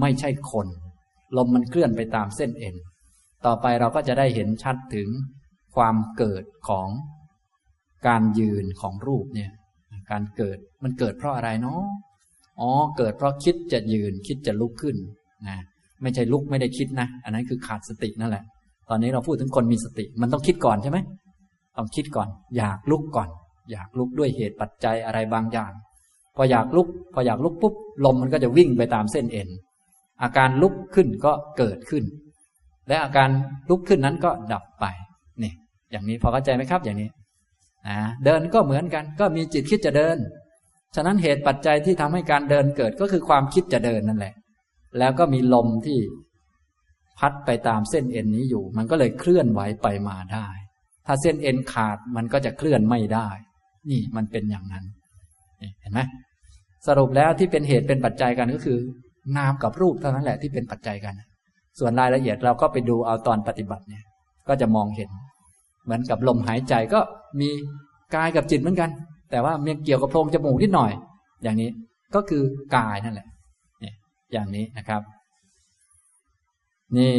[0.00, 0.66] ไม่ใช่คน
[1.36, 2.76] ลมมันเคลื่อนไปตามเส้นเอ็น
[3.46, 5.08] ต่อไปเราก็จะได้เห็นชัดถึง
[5.76, 6.88] ความเกิดของ
[8.06, 9.50] การยืนของรูปเนี่ย
[10.10, 11.82] การเกิดมันเกิดเพราะอะไรเนาะ
[12.60, 14.96] อ๋อ เกิดเพราะคิดจะยืนคิดจะลุกขึ้น
[15.48, 15.56] นะ
[16.02, 18.44] ไม่ใช่ลุกไม่ได้คิดนะ อันนั้นคือขาดสตินั่นแหละ
[18.88, 20.98] ตอนนี้เราพูดถึงคนมีสติ มันต้องคิดก่อนใช่ไหม
[21.76, 23.28] ต้องคิดก่อน อยากลุกก่อน
[23.70, 25.72] อยากลุกด้วยเหตุปัจจัยอะไรบางอย่าง
[26.36, 27.74] พออยากลุก พออยากลุกปุ๊บ
[28.04, 29.48] ลมมันก็จะวิ่งไปตามเส้นเอ็น
[30.22, 32.04] อาการลุกขึ้นก็เกิดขึ้น
[32.88, 33.28] และอาการ
[33.70, 34.84] ลุกขึ้นนั้นก็ดับไป
[35.42, 35.52] นี่
[35.90, 37.10] อย่างนี้พอเข้าใจไหมครับอย่างนี้
[37.88, 40.16] นะเดินก็เหมือนกัน ก็มีจิตคิดจะเดิน
[40.94, 44.34] ฉะนั้นเหตุปัจจัยที่ทำให้การเดินเกิดก็คือความคิดจะเดินนั่นแหละ
[44.98, 45.98] แล้วก็มีลมที่
[47.18, 50.48] พัดไปตามเส้นเอ็นนี้อยู่ มันก็เลยเคลื่อนไหวไปมาได้
[51.06, 53.28] ถ้าเส้นเอ็นขาดมันก็จะเคลื่อนไม่ได้
[53.90, 54.84] นี่มันเป็นอย่างนั้น
[55.80, 56.00] เห็นไหม
[56.86, 58.78] สรุปแล้วที่เป็นเหตุเป็นปัจจัยกันก็คือ
[59.36, 61.14] นามกับรูปเท่านั้นแหละที่เป็นปัจจัยกัน
[61.78, 64.04] ส่วนรายละเอียดเราก็ไปดูเอาตอนปฏิบัติเนี่ย
[64.48, 65.10] ก็จะมองเห็น
[65.84, 67.00] เหมือนกับลมหายใจก็
[67.40, 67.48] มี
[68.14, 68.90] กายกับจิตเหมือนกัน
[69.30, 70.92] แต่ว่ามีเกี่ยวกับโพรงจมูกนิดหน่อย
[71.42, 71.70] อย่างนี้
[72.14, 72.42] ก็คือ
[72.76, 73.28] กายนั่นแหละ
[73.80, 73.94] เนี่ย
[74.32, 75.02] อย่างนี้นะครับ
[76.98, 77.16] นี่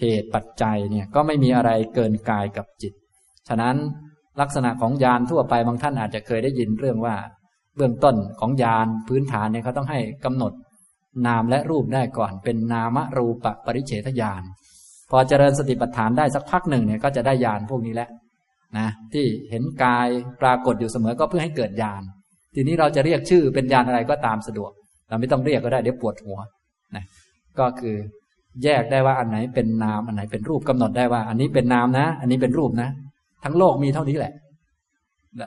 [0.00, 2.92] เหตุปัจจัยเนี่ยก็ไม่มีอะไรเกินกายกับจิต
[3.48, 3.76] ฉะนั้น
[4.40, 7.14] ลักษณะของยานทั่วไปบางท่านอาจจะเคยได้ยินเรื่องว่า
[7.76, 10.52] เบื้องต้นของยานพื้นฐานเนี่ยเขาต้องให้กำหนด
[11.26, 14.42] นามและรูปได้ก่อน เป็นนามรูปปริเฉทญาณ
[15.10, 18.08] พอเจริญสติปัฏฐานได้สักพักหนึ่งเนี่ยก็จะได้ญาณพวกนี้แหละ
[18.78, 20.08] นะที่เห็นกาย
[20.42, 22.02] ปรากฏอยู่เสมอก็เพื่อให้เกิดญาณ
[22.54, 24.70] ทีนี้เราจะเรียกชื่อเป็นญาณอะไรก็ตามสะดวก
[25.08, 26.38] เราไม่ต้องเรียกก็ได้เดี๋ยวปวดหัว
[26.96, 27.04] นะ
[27.58, 27.96] ก็คือ
[28.64, 32.88] แยกได้ว่าอันไหนเป็นนามอันไหนเป็นรูปกำหนดได้ว่า อันนี้เป็นนามนะ อันนี้เป็นรูปนะ
[33.44, 34.32] ทั้งโลกมีเท่านี้แหละ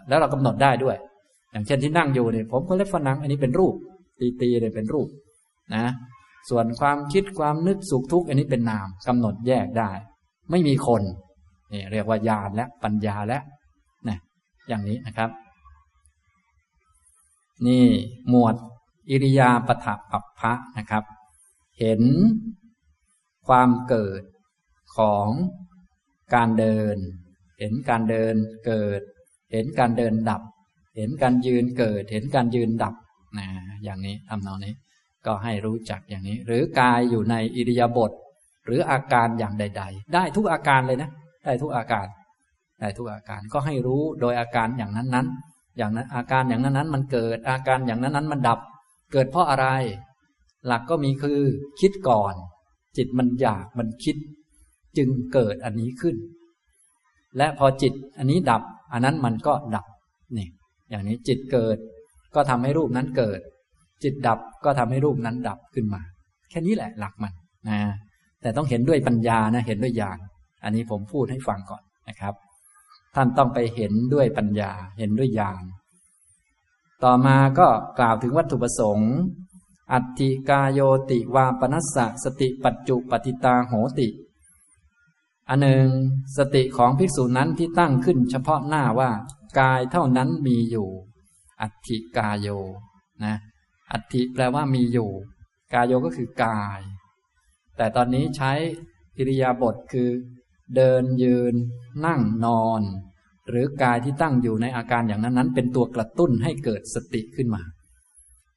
[0.10, 0.96] แล้วเรากำหนดได้ด้วย
[1.52, 3.74] อย่างเช่นที่นั่งอยู่เนี่ยผมก็เล็บฝนัง อันนี้เป็นรูป
[4.20, 5.08] ตีตีเนี่ยเป็นรูป
[5.76, 5.86] นะ
[6.50, 9.92] ส่วนความคิดความนึกสุขทุกข์อันนี้เป็นนามกำหนดแยกได้
[10.52, 11.02] ไม่มีคน
[11.74, 13.40] นี่เรียกว่าญาณและปัญญาและ
[14.08, 14.18] นะ
[14.68, 15.30] อย่างนี้นะครับ
[17.68, 17.86] นี่
[18.30, 18.56] หมวด
[19.10, 21.04] อิริยาปถปัปพะนะครับ
[21.80, 22.02] เห็น
[23.48, 24.22] ความเกิด
[24.98, 25.28] ของ
[26.36, 26.98] การเดิน
[27.60, 29.02] เห็นการเดินเกิด
[29.52, 30.42] เห็นการเดินดับ
[30.98, 32.96] เห็นการยืนเกิด เห็นการยืนดับ
[33.38, 33.48] นะ
[33.84, 34.74] อย่างนี้ทำนองนี้
[35.26, 38.12] ก็ให้รู้จักอย่างนี้ หรือกายอยู่ในอิริยาบถ
[38.66, 41.10] หรืออาการอย่างใด ๆ ได้ทุกอาการเลยนะ
[41.46, 42.08] ได้ทุกอาการ
[42.80, 48.60] ได้ทุกอาการก็ให้รู้โดยอาการอย่างนั้นๆ อย่างนั้นอาการอย่างนั้นๆ มันเกิดอาการอย่างนั้นๆ มันดับ
[49.13, 49.68] เกิดเพราะอะไร
[50.68, 51.41] หลักก็มีคือ
[51.80, 52.34] คิดก่อน
[52.98, 54.15] จิตมันอยากมันคิด
[54.98, 56.15] จึงเกิดอันนี้ขึ้น
[57.38, 58.62] และพอจิตอันนี้ดับ
[58.94, 59.86] อันนั้นมันก็ดับ
[60.38, 60.48] นี่
[60.89, 61.78] อย่างนี้จิตเกิด
[62.36, 63.39] ก็ทำให้รูปนั้นเกิด
[64.04, 66.02] จิตดับก็ทำให้รูปนั้นดับขึ้นมา
[66.50, 67.34] แค่นี้แหละหลักมัน
[67.70, 67.80] นะ
[68.42, 70.18] แต่ต้องเห็นด้วยปัญญานะ เห็นด้วยญาณ
[70.64, 72.34] อันนี้ผมพูดให้ฟังก่อนนะครับ
[73.16, 75.64] ท่านต้องไปเห็นด้วยปัญญา เห็นด้วยญาณ
[77.04, 77.68] ต่อมาก็
[78.00, 79.14] กล่าวถึงวัตถุประสงค์
[79.92, 80.80] อัตติกาโย
[81.10, 84.08] ติวาปนัสสะสติปัจจุปฏิตาโหติ
[85.50, 85.88] อันหนึ่ง
[86.38, 89.10] สติของภิกษุนั้นที่ตั้งขึ้นเฉพาะหน้าว่า
[89.60, 90.88] กายเท่านั้นมีอยู่
[91.62, 92.48] อัติกาโย
[93.26, 93.36] นะ
[93.91, 95.10] อัติแปลว่ามีอยู่
[95.73, 96.82] กายโยก็คือกาย
[97.78, 98.52] แต่ตอนนี้ใช้
[99.17, 100.10] อิริยาบถคือ
[100.76, 101.54] เดินยืน
[102.06, 102.82] นั่งนอน
[103.50, 107.62] หรือกายที่ตั้งอยู่ในอาการอย่างนั้นนั้น เป็นตัวกระตุ้นให้เกิดสติขึ้นมา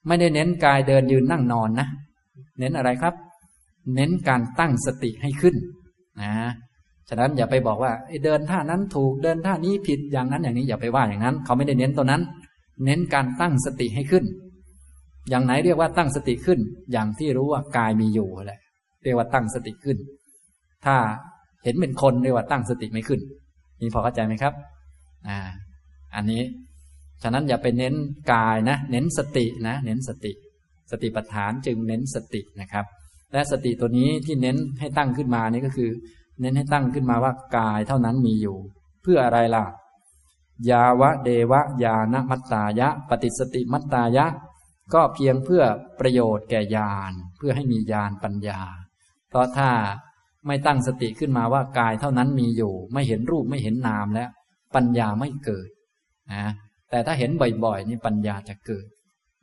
[0.06, 1.88] ไม่ได้เน้นกายเดินยืนนั่งนอนนะ
[2.58, 3.14] เน้นอะไรครับ
[3.94, 5.54] เน้นการตั้งสติให้ขึ้น
[6.20, 6.32] นะ
[7.08, 7.92] ฉะนั้นอย่าไปบอกว่า
[8.24, 12.22] เดินท่านั้นถูกเดินท่านี้ผิดอย่างนั้นอย่างนี้อย่าไปว่าอย่างนั้น เขาไม่ได้เน้นตัวนั้น
[12.84, 14.24] เน้นการตั้งสติให้ขึ้น
[15.30, 16.58] อย่างไหนเรียกว่าตั้งสติขึ้น
[16.92, 18.60] อย่างที่รู้ว่ากายมีอยู่แหละ
[19.04, 19.98] เรียกว่าตั้งสติขึ้น
[20.84, 20.96] ถ้า
[21.64, 23.20] เห็นเป็นคนเรียกว่าตั้งสติไม่ขึ้น
[23.80, 24.54] มีพอเข้าใจไหมครับ
[25.28, 25.38] อ่า
[26.14, 26.42] อันนี้
[27.22, 27.94] ฉะนั้นอย่าไปเน้น
[28.32, 30.32] กายนะ เน้นสตินะ เน้นสติ
[30.90, 32.84] สติปัฏฐานจึงเน้นสตินะครับ
[33.32, 35.90] และสติตัวนี้ที่เน้นให้ตั้งขึ้นมานี่ก็คือ
[36.40, 38.56] เน้นให้ตั้งขึ้นมาว่ากายเท่านั้นมีอยู่
[39.02, 39.64] เพื่ออะไรล่ะ
[40.70, 44.26] ยาวะเดวะยานมัตตายะ ปฏิสติมัตตายะ
[44.94, 45.62] ก็เพียงเพื่อ
[46.00, 48.60] ประโยชน์แก่ญาณเพื่อให้มีญาณปัญญา
[49.28, 49.70] เพราะถ้า
[50.46, 54.30] ไม่ตั้งสติขึ้นมาว่ากายเท่านั้นมีอยู่ ไม่เห็นรูปไม่เห็นนามแล้ว
[54.74, 55.68] ปัญญาไม่เกิด
[56.32, 56.44] นะ
[56.90, 57.30] แต่ถ้าเห็น
[57.64, 58.86] บ่อยๆนี่ปัญญาจะเกิด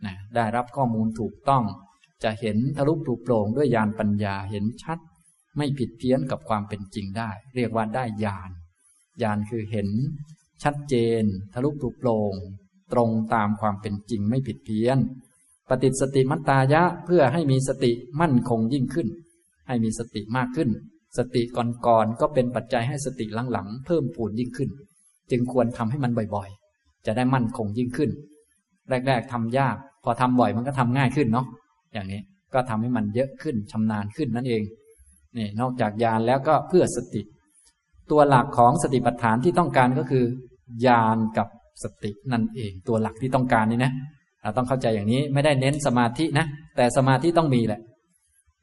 [0.06, 1.64] นะได้รับข้อมูลถูกต้อง
[2.24, 5.00] จะเห็นทะลุปลุกโปร่งด้วยญาณปัญญาเห็นชัด
[5.58, 8.52] ไม่ผิดเพี้ยนกับความเป็นจริงได้ เรียกว่าได้ญาณ
[9.22, 9.90] ญาณคือเห็น
[10.64, 12.34] ชัดเจน ทะลุปลุกโปร่ง
[12.94, 14.98] ตรงตามความเป็นจริงไม่ผิดเพี้ยน
[15.70, 19.08] ปฏิสติมัตตายะเพื่อให้มีสติมั่นคงยิ่งขึ้น
[19.68, 20.70] ให้มีสติมากขึ้น
[21.18, 21.42] สติ
[21.86, 24.70] ก่อนๆก็เป็นปัจจัยให้สติหลังๆเพิ่มปูนยิ่งขึ้น
[25.32, 28.10] จึงควรทำให้มันบ่อยๆ จะได้มั่นคงยิ่งขึ้น
[29.08, 31.46] แรก ๆทำยาก พอทำบ่อยมันก็ทำง่ายขึ้นเนาะ
[31.94, 32.22] อย่างนี้
[32.54, 34.64] ก็ทำให้มันเยอะขึ้นชำนาญขึ้นนั่นเอง
[35.38, 37.22] นี่นอกจากญาณแล้วก็เพื่อสติ
[38.12, 40.26] ตัวหลักของสติปัฏฐานที่ต้องการก็คือ
[40.86, 41.48] ญาณกับ
[41.84, 43.92] สตินั่นเอง ตัวหลักที่ต้องการนี่นะ
[44.48, 47.82] เราต้องเข้าใจอย่างนี้ไม่ได้เน้นสมาธินะ แต่สมาธิต้องมีแหละ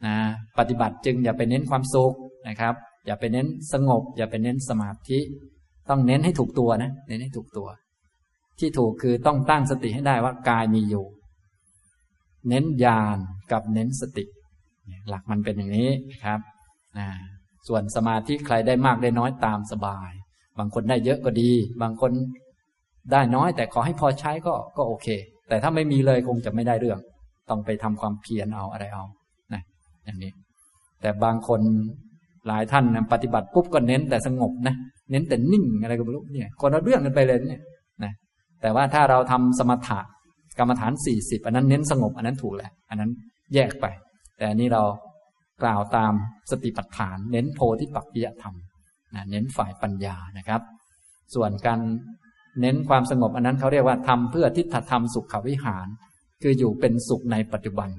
[0.06, 0.16] นะ
[0.58, 2.14] ปฏิบัติจึงอย่าไปเน้นความสุข
[2.48, 2.74] นะครับ
[3.06, 5.18] อย่าไปเน้นสงบ อย่าไปเน้นสมาธิ
[5.90, 7.68] ต้องเน้นให้ถูกตัวนะเน้นให้ถูกตัว
[8.58, 11.04] ที่ถูกคือต้องตั้งสติให้ได้ว่ากายมีอยู่
[12.48, 13.18] เน้นญาณ
[13.52, 14.24] กับเน้นสติ
[15.08, 15.90] หลักมันเป็นอย่างนี้
[16.24, 16.40] ครับ
[16.98, 17.08] นะ
[17.68, 20.10] ส่วนสมาธิใครได้มากได้น้อยตามสบาย
[20.58, 21.50] บางคนได้เยอะก็ดี
[21.82, 22.12] บางคน
[23.12, 25.08] ได้น้อยแต่ขอให้พอใช้ก็ก็โอเค
[25.48, 26.98] แต่ถ้าไม่มีเลยคงจะไม่ได้เรื่อง
[27.50, 29.04] ต้องไปทำความเพียรเอาอะไรเอา
[29.54, 29.62] นะ
[30.04, 30.30] อย่างนี้
[31.00, 31.60] แต่บางคน
[32.46, 34.74] หลายท่านนะปฏิบัติปุ๊บก็เน้นแต่สงบนะ
[35.10, 37.62] เน้นแต่นิ่งอะไรก็ไม่รู้เนี่ยคนละเรื่องกันไปเลยเนี่ย
[38.04, 38.12] นะ
[38.62, 40.00] แต่ว่าถ้าเราทำสมถะ
[40.58, 43.10] กรรมฐานสี่สิบอันนั้นเน้นสงบอันนั้นถูกแหละอันนั้น
[43.54, 43.86] แยกไป
[44.36, 44.82] แต่อันนี้เรา
[45.62, 46.12] กล่าวตาม
[46.50, 48.54] สติปัฏฐาน เน้นโพธิปักจิยธรรม
[49.14, 50.60] นะเน้นฝ่ายปัญญานะครับ
[51.34, 51.80] ส่วนการ
[52.60, 55.86] เน้นความสงบอันนั้นเขาเรียกว่าทำเพื่อทิฏฐธรรมสุขวิหาร
[56.42, 57.90] คืออยู่เป็นสุขในปัจจุบัน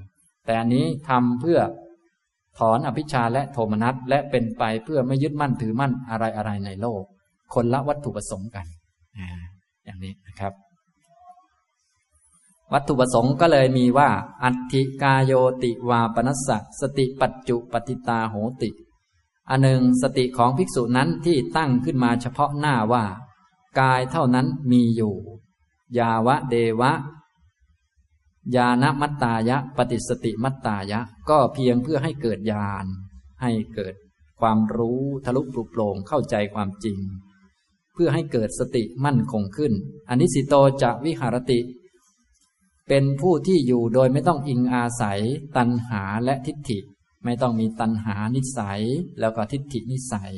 [0.46, 1.58] แต่อันนี้ทำเพื่อ
[2.58, 7.02] ถอนอภิชาและโทมนัสและเป็นไปเพื่อไม่ยึดมั่นถือมั่นอะไรอะไรในโลก
[7.54, 8.66] คนละวัตถุประสงค์กัน
[9.84, 10.52] อย่างนี้นะครับ
[12.72, 14.08] วัตถุประสงค์ก็เลยมีว่า
[14.42, 18.70] อัติกาโยติวาปนัสสะสติปัจจุปฏิตาโหติ
[19.50, 23.04] อันหนึ่งสติของภิกษุนั้นที่ตั้งขึ้นมาเฉพาะหน้าว่า
[23.80, 25.14] กายเท่านั้นมีอยู่
[25.98, 26.92] ยาวะเดวะ
[28.56, 32.86] ญาณมัตตายะ ปฏิสติมัตตายะ ก็เพียงเพื่อให้เกิดญาณ
[33.42, 33.94] ให้เกิด
[34.40, 36.98] ความรู้ทะลุปลุกโปร่งเข้าใจความจริง
[37.94, 39.72] เพื่อให้เกิดสติมั่นคงขึ้น
[40.08, 41.60] อันนี้สิโตจะวิหารติ
[42.88, 45.20] เป็นผู้ที่อยู่โดยไม่ต้องอิงอาศัย
[45.56, 46.78] ตัณหาและทิฏฐิ
[47.24, 48.82] ไม่ต้องมีตัณหานิสัย
[49.20, 50.34] แล้วก็ทิฏฐินิสัย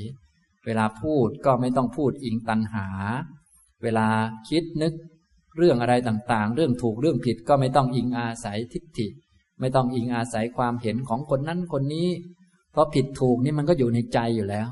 [0.66, 2.86] เวลาพูดก็ไม่ต้องพูดอิงตัณหา
[3.82, 4.06] เวลา
[4.48, 4.94] คิดนึก
[5.56, 9.08] เรื่องอะไรต่างๆ เรื่องถูกเรื่องผิดก็ไม่ต้องอิงอาศัยทิฏฐิ
[9.60, 12.08] ไม่ต้องอิงอาศัยความเห็นของคนนั้นคนนี้
[12.72, 14.68] เพราะผิดถูกนี่มันก็อยู่ในใจอยู่แล้ว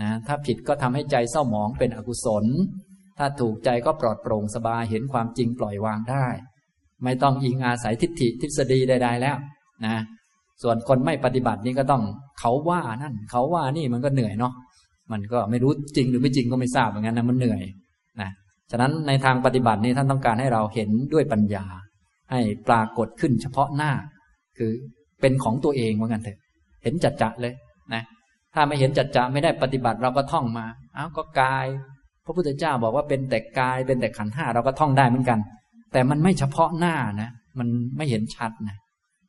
[0.00, 2.44] นะถ้าผิดก็ทำให้ใจเศร้าหมองเป็นอกุศล
[3.18, 6.26] ถ้าถูกใจก็ปลอดโปร่งสบายเห็นความจริงปล่อยวางได้
[7.04, 9.36] ไม่ต้องอิงอาศัยทิฏฐิทฤษฎีใดๆแล้ว
[9.86, 9.96] นะ
[10.62, 12.02] ส่วนคนไม่ปฏิบัตินี่ก็ต้อง
[12.40, 14.52] เขาว่านั่น เขาว่านี่มันก็เหนื่อยเนาะ
[15.12, 17.62] มันก็ไม่รู้จริงหรือไม่จริงก็ไม่ทราบเหมือนกันนะมันเหนื่อย
[18.20, 18.30] นะ
[18.70, 21.64] ฉะนั้นในทางปฏิบัตินี้ท่านต้องการให้เราเห็นด้วยปัญญา
[22.30, 23.92] ให้ปรากฏขึ้นเฉพาะหน้า
[24.58, 24.70] คือ
[25.20, 26.38] เป็นของตัวเองเหมือนกันเถอะ
[26.82, 27.54] เห็นจัดจะเลย
[27.94, 28.02] นะ
[28.54, 30.66] ถ้าไม่เห็นจัดจะไม่ได้ปฏิบัติเราก็ท่องมา
[30.96, 31.66] อ้าวก็กาย
[32.24, 35.38] พระพุทธเจ้าบอกว่าเป็นแต่กายเป็นแต่ขันห้าเราก็ท่องได้เหมือนกัน
[35.92, 38.76] แต่มันไม่เฉพาะหน้านะมันไม่เห็นชัดนะ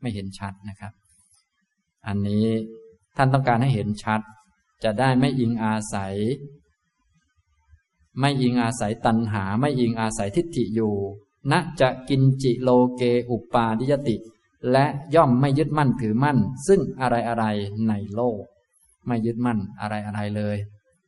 [0.02, 0.94] ไม่เห็นชัดนะครับ
[2.08, 2.46] อันนี้
[3.18, 4.22] ท่านต้องการให้เห็นชัด
[4.84, 6.16] จะได้ไม่อิงอาศัย
[8.20, 10.94] ไม่อิงอาศัยตัณหา ไม่อิงอาศัยทิฏฐิอยู่
[11.52, 14.16] ณจะกินจิโลเกอุปาดิยติ
[14.72, 14.86] และ
[15.16, 16.38] ย่อมไม่ยึดมั่นถือมั่น
[16.68, 17.46] ซึ่งอะไรอะไร
[17.90, 18.40] ในโลก
[19.08, 20.58] ไม่ยึดมั่นอะไรอะไรเลย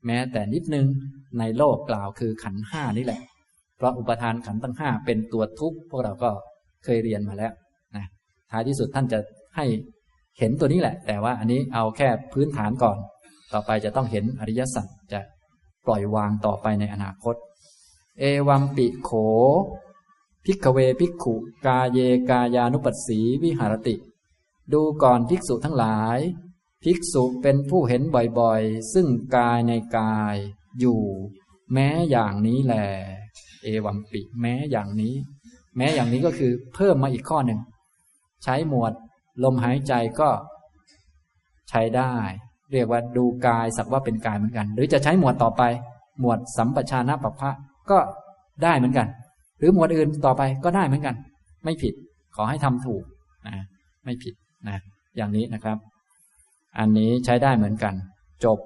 [0.05, 0.87] แม้แต่นิดนึง
[1.39, 3.21] ในโลกกล่าวคือขันห้านี่แหละ
[3.77, 6.31] เพราะอุปทานขันตั้งห้าเป็นตัวทุกข์พวกเราก็
[6.83, 7.51] เคยเรียนมาแล้ว
[7.95, 8.05] นะ
[8.51, 9.19] ท้ายที่สุดท่านจะ
[9.55, 9.65] ให้
[10.39, 12.97] เห็นตัวนี้แหละ แต่ว่าอันนี้เอาแค่พื้นฐานก่อน
[13.53, 15.19] ต่อไปจะต้องเห็นอริยสัจจะ
[15.85, 17.35] ปล่อยวางต่อไปในอนาคต
[18.19, 19.11] เอวัมปิโข
[20.45, 21.35] พิกเวพิกขุ
[21.65, 23.95] กาเยกายานุปัสสีวิหารติ
[24.73, 26.19] ดูก่อนภิกษุทั้งหลาย
[26.83, 28.01] ภิกษุเป็นผู้เห็น
[28.39, 30.35] บ่อยๆ ซึ่งกายในกาย
[30.79, 31.01] อยู่
[31.73, 32.75] แม้อย่างนี้แหล
[33.63, 35.15] เอวัมปิแม้อย่างนี้
[35.77, 37.59] แม้อย่างนี้ก็คือเพิ่มมาอีกข้อหนึ่ง
[38.43, 38.93] ใช้หมวด
[39.43, 40.29] ลมหายใจก็
[41.69, 42.13] ใช้ได้
[42.71, 45.63] เรียกว่าดูกายสักว่าเป็นกายเหมือนกัน หรือจะใช้หมวดต่อไป
[46.19, 47.51] หมวดสัมปชานะปัพพะ
[47.91, 47.97] ก็
[48.63, 49.07] ได้เหมือนกัน
[49.59, 51.15] หรือหมวดอื่นต่อไปก็ได้เหมือนกัน
[51.63, 51.93] ไม่ผิด
[52.35, 53.03] ขอให้ทำถูก
[53.47, 53.55] นะ
[54.03, 54.33] ไม่ผิด
[54.67, 54.77] นะ
[55.17, 55.77] อย่างนี้นะครับ
[56.77, 57.93] อันนี้ใช้ได้เหมือนกัน
[58.45, 58.59] จบ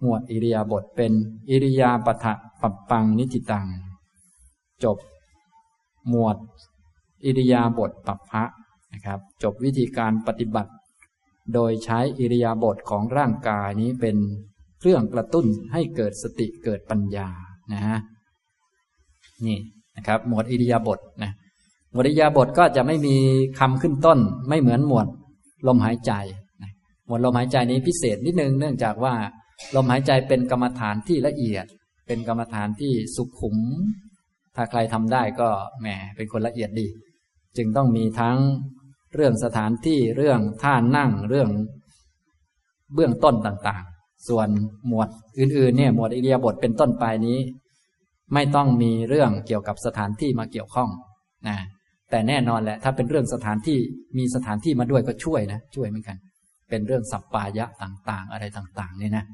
[0.00, 1.12] หมวดอิริยาบถเป็น
[1.50, 3.66] อิริยาปถะปัปปังนิติตัง
[4.84, 4.98] จบ
[6.08, 6.36] หมวด
[7.24, 8.44] อิริยาบถปัปพะ
[8.92, 10.70] นะครับ จบวิธีการปฏิบัติ
[11.54, 14.16] โดยใช้อิริยาบถของร่างกายนี้เป็น
[14.80, 17.28] เครื่องกระตุ้นให้เกิดสติเกิดปัญญา
[17.72, 17.98] นะฮะ
[19.46, 19.58] นี่
[19.96, 21.32] นะครับ หมวดอิริยาบถนะ
[21.92, 23.16] หมวดอิริยาบถก็จะไม่มี
[23.58, 25.06] คำขึ้นต้น ไม่เหมือนหมวด
[25.66, 26.12] ลมหายใจ
[27.06, 29.14] หมวดลมหายใจนี้พิเศษนิดนึงเนื่องจากว่า
[29.76, 31.66] ลมหายใจเป็นกรรมฐานที่ละเอียด
[32.06, 33.56] เป็นกรรมฐานที่สุขุม
[34.56, 35.48] ถ้าใครทำได้ก็
[35.80, 36.86] แหมเป็นคนละเอียดดี
[37.56, 38.36] จึงต้องมีทั้ง
[39.14, 41.50] เรื่องสถานที่เรื่องท่านั่งเรื่อง
[42.94, 44.48] เบื้องต้นต่างๆ ส่วน
[44.86, 47.38] หมวดอื่นๆเนี่ยหมวดอิเดียบทเป็นต้นไปนี้
[48.34, 50.88] ไม่ต้องมีเรื่องเกี่ยวกับสถานที่มาเกี่ยวข้อง
[51.48, 51.56] นะ
[52.10, 53.78] แต่แน่นอนแหละ ถ้าเป็นเรื่องสถานที่
[54.18, 56.16] มีสถานที่มาด้วยก็ช่วยนะช่วยเหมือนกัน
[56.70, 59.24] เป็นเรื่องสัปปายะต่างๆ อะไรต่างๆเนี่ยนะ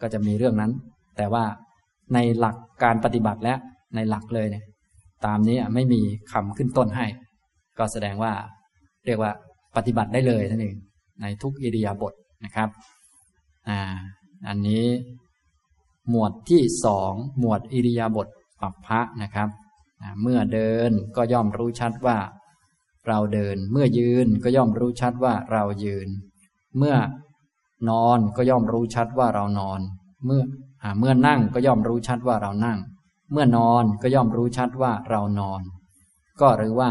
[0.00, 0.72] ก็จะมีเรื่องนั้น
[1.16, 1.44] แต่ว่า
[2.14, 3.54] ในหลักการปฏิบัติและ
[3.94, 4.64] ในหลักเลยเนี่ย
[5.26, 6.00] ตามนี้ไม่มี
[6.32, 7.06] คำขึ้นต้นให้
[7.78, 8.32] ก็แสดงว่า
[9.06, 9.32] เรียกว่า
[9.76, 10.76] ปฏิบัติได้เลยนั่นเอง
[11.20, 12.68] ในทุกอิริยาบถนะครับ
[13.68, 13.80] อ่า
[14.48, 14.86] อันนี้
[16.08, 18.28] หมวดที่สองหมวดอิริยาบถ
[18.60, 19.48] ปัปพะนะครับ
[20.22, 22.18] เมื่อเดินก็ย่อมรู้ชัดว่า
[23.08, 26.08] เราเดินเมื่อยืนก็ย่อมรู้ชัดว่าเรายืน
[26.78, 26.96] เมื่อ
[27.90, 29.80] นอนก็ย่อมรู้ชัดว่าเรานอน
[30.26, 30.42] เมื่อ
[30.98, 32.78] เมื่อนั่งก็ย่อมรู้ชัดว่าเรานั่ง
[33.32, 35.62] เมื่อนอนก็ย่อมรู้ชัดว่าเรานอน
[36.40, 36.90] ก็หรือว่า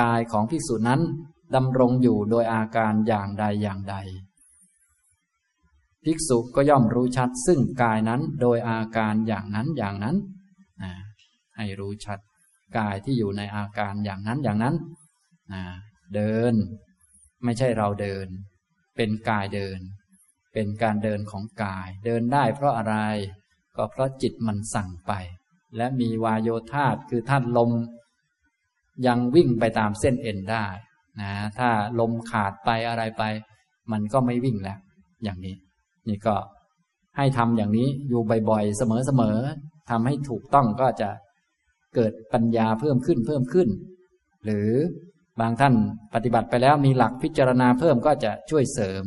[0.00, 1.00] กายของภิกษุนั้น
[1.54, 3.96] ดำรงอยู่โดยอาการอย่างใดอย่างใด
[6.04, 10.16] ภิกษุก็ย่อมรู้ชัดซึ่งกายนั้นโดยอาการอย่างนั้นอย่างนั้น
[11.56, 12.18] ให้รู้ชัด
[12.78, 14.74] กายที่อยู่ในอาการอย่างนั้นอย่างนั้น
[16.14, 16.54] เดิน
[17.44, 18.26] ไม่ใช่เราเดิน
[18.96, 19.80] เป็นกายเดิน
[20.54, 22.96] เป็นการเดินของกาย เดินได้เพราะอะไร
[23.76, 25.12] ก็เพราะจิตมันสั่งไป
[25.76, 27.70] และมีวายโยธาตคือท่านลม
[29.06, 30.66] ยังวิ่งไปตามเส้นเอ็นได้
[31.20, 31.68] นะถ้า
[32.00, 33.22] ลมขาดไปอะไรไป
[33.92, 34.78] มันก็ไม่วิ่งแล้ว
[35.24, 35.54] อย่างนี้
[36.08, 36.34] นี่ก็
[37.16, 38.82] ให้ทำอย่างนี้อยู่บ่อยๆ เส
[39.20, 41.10] มอๆทำให้ถูกต้องก็จะ
[41.94, 43.68] เกิดปัญญาเพิ่มขึ้นเพิ่มขึ้น
[44.44, 44.68] หรือ
[45.40, 45.74] บางท่าน
[46.14, 49.04] ปฏิบัติไปแล้วมีหลักพิจารณาเพิ่มก็จะช่วยเสริม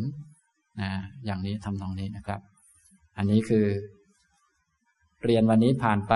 [0.81, 0.91] นะ
[1.25, 2.39] อย่างนี้ทำตรงนี้นะครับ
[3.17, 3.65] อันนี้คือ
[5.23, 6.13] เรียนวันนี้ผ่านไป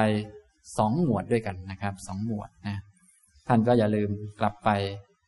[0.77, 2.77] สองหมวดด้วยกันนะครับสองหมวดนะ
[3.47, 4.69] ท่านก็อย่าลืมกลับไป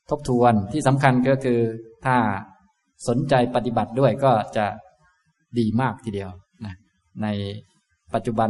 [0.10, 1.60] ทบทวนที่สำคัญก็คือ
[2.06, 2.16] ถ้า
[3.08, 4.66] สนใจปฏิบัติด้วยก็จะ
[5.60, 6.30] ดีมากทีเดียว
[6.66, 6.76] นะ
[7.24, 7.28] ใน
[8.14, 8.50] ปัจจุบัน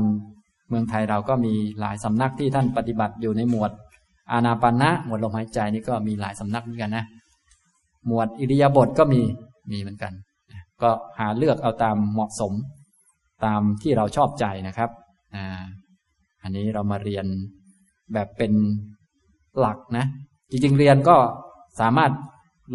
[0.70, 3.72] เมืองไทยเราก็มีหลายสำนักที่ท่านปฏิบัติอยู่ในหมวด
[4.32, 7.06] อานาปานะหมวดลมหายใจนี่ก็มีหลายสำนักเหมือนกันนะ
[8.08, 9.22] หมวดอิริยาบถก็มี
[9.72, 10.13] มีเหมือนกัน
[10.82, 12.54] ก็หาเลือกเอาตามเหมาะสม
[13.46, 14.89] ตามที่เราชอบใจนะครับ
[15.36, 15.62] อ่า
[16.43, 17.26] อันนี้เรามาเรียน
[18.13, 18.52] แบบเป็น
[19.60, 20.06] หลักนะ
[20.50, 21.17] จริงๆเรียนก็
[21.80, 22.12] สามารถ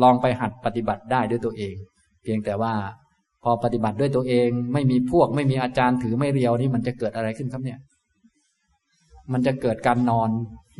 [0.02, 1.74] ลองไปหัดปฏิบัติได้ด้วยตัวเอง
[2.22, 2.74] เพียงแต่ว่า
[3.42, 7.78] พอปฏิบัติด้วยตัวเอง ไม่มีพวกไม่มีอาจารย์ถือไม่เรียวนี่มันจะเกิดอะไรขึ้นครับเนี่ย
[9.32, 10.30] มันจะเกิดการนอน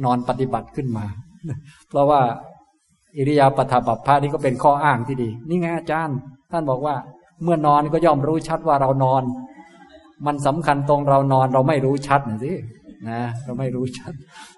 [0.05, 1.07] นอนปฏิบัติขึ้นมา
[1.89, 2.21] เพราะว่า
[3.17, 6.19] อิริยาปถปัปพานี่ก็เป็นข้ออ้างที่ดี นี่ไงอาจารย์
[6.51, 6.95] ท่านบอกว่า
[7.43, 9.23] เมื่อนอนก็ย่อมรู้ชัดว่าเรานอน
[10.27, 12.53] มันสำคัญตรงเรานอนเราไม่รู้ชัดนะสิ
[13.09, 14.13] นะเราไม่รู้ชัด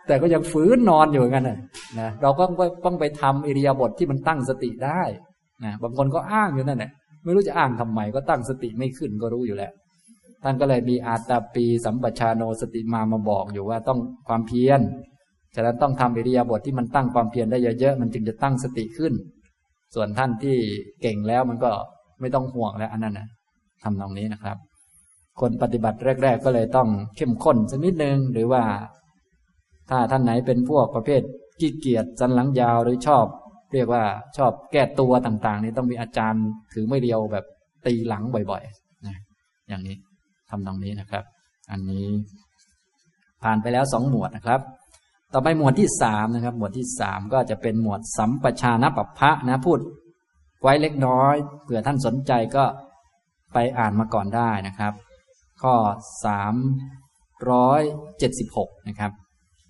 [0.07, 1.59] แต่ก็ยังฝืนนอนอยู่กันนะ
[1.99, 2.45] นะเราก็
[2.85, 5.03] ต้องไปทำอิริยาบถทที่มันตั้งสติได้
[5.65, 6.91] นะบางคนก็อ้างอยู่นั่นแหละ
[7.25, 9.73] ไม่รู้จะอ้างทำไมก็ตั้งสติไม่ขึ้นก็รู้อยู่แล้ว
[10.43, 14.81] ท่านก็เลยมีอาตาปีสัมปชาโนสติมามาบอกอยู่ว่าต้องความเพียร
[15.55, 19.13] ฉะนั้นต้องทำอิริยาบถทที่มันตั้งความเพียรได้เยอะๆมันจึงจะตั้งสติขึ้น
[19.95, 20.57] ส่วนท่านที่
[21.03, 21.71] เก่งแล้วมันก็
[22.21, 23.29] ไม่ต้องห่วงแล้วอันนั้นนะ
[23.83, 24.57] ทำตรงนี้นะครับ
[25.41, 28.63] คนปฏิบัติแรก ๆ ก็เลยต้องเข้มข้นสักนิดนึง หรือว่า
[29.91, 31.23] ถ้าท่านไหนเป็นพวกประเภท
[31.61, 33.25] ขี้เกียจสันหลังยาวหรือชอบ
[33.73, 34.05] เรียกว่า
[34.37, 37.45] ชอบแก้ตัวต่าง ๆ นี่ต้องมีอาจารย์ถือไม่เดียวแบบ
[37.87, 39.17] ตีหลังบ่อยๆนะ
[39.69, 39.97] อย่างนี้
[40.51, 41.25] ทำตรงนี้นะครับ
[41.71, 42.07] อันนี้
[43.43, 44.61] ผ่านไปแล้วสองหมวดนะครับ
[45.33, 49.79] ต่อไปหมวดที่สามนะครับ หมวดที่สามก็จะเป็นหมวดสัมปชานปัปพะนะพูด
[50.63, 52.65] ไว้เล็กน้อยเผื่อท่านสนใจก็
[53.53, 54.93] ไปอ่านมาก่อนได้นะครับ
[55.65, 55.77] ข้อ
[56.25, 56.55] สาม
[57.51, 57.83] ร้อย
[58.19, 59.13] เจ็ดสิบหกนะครับ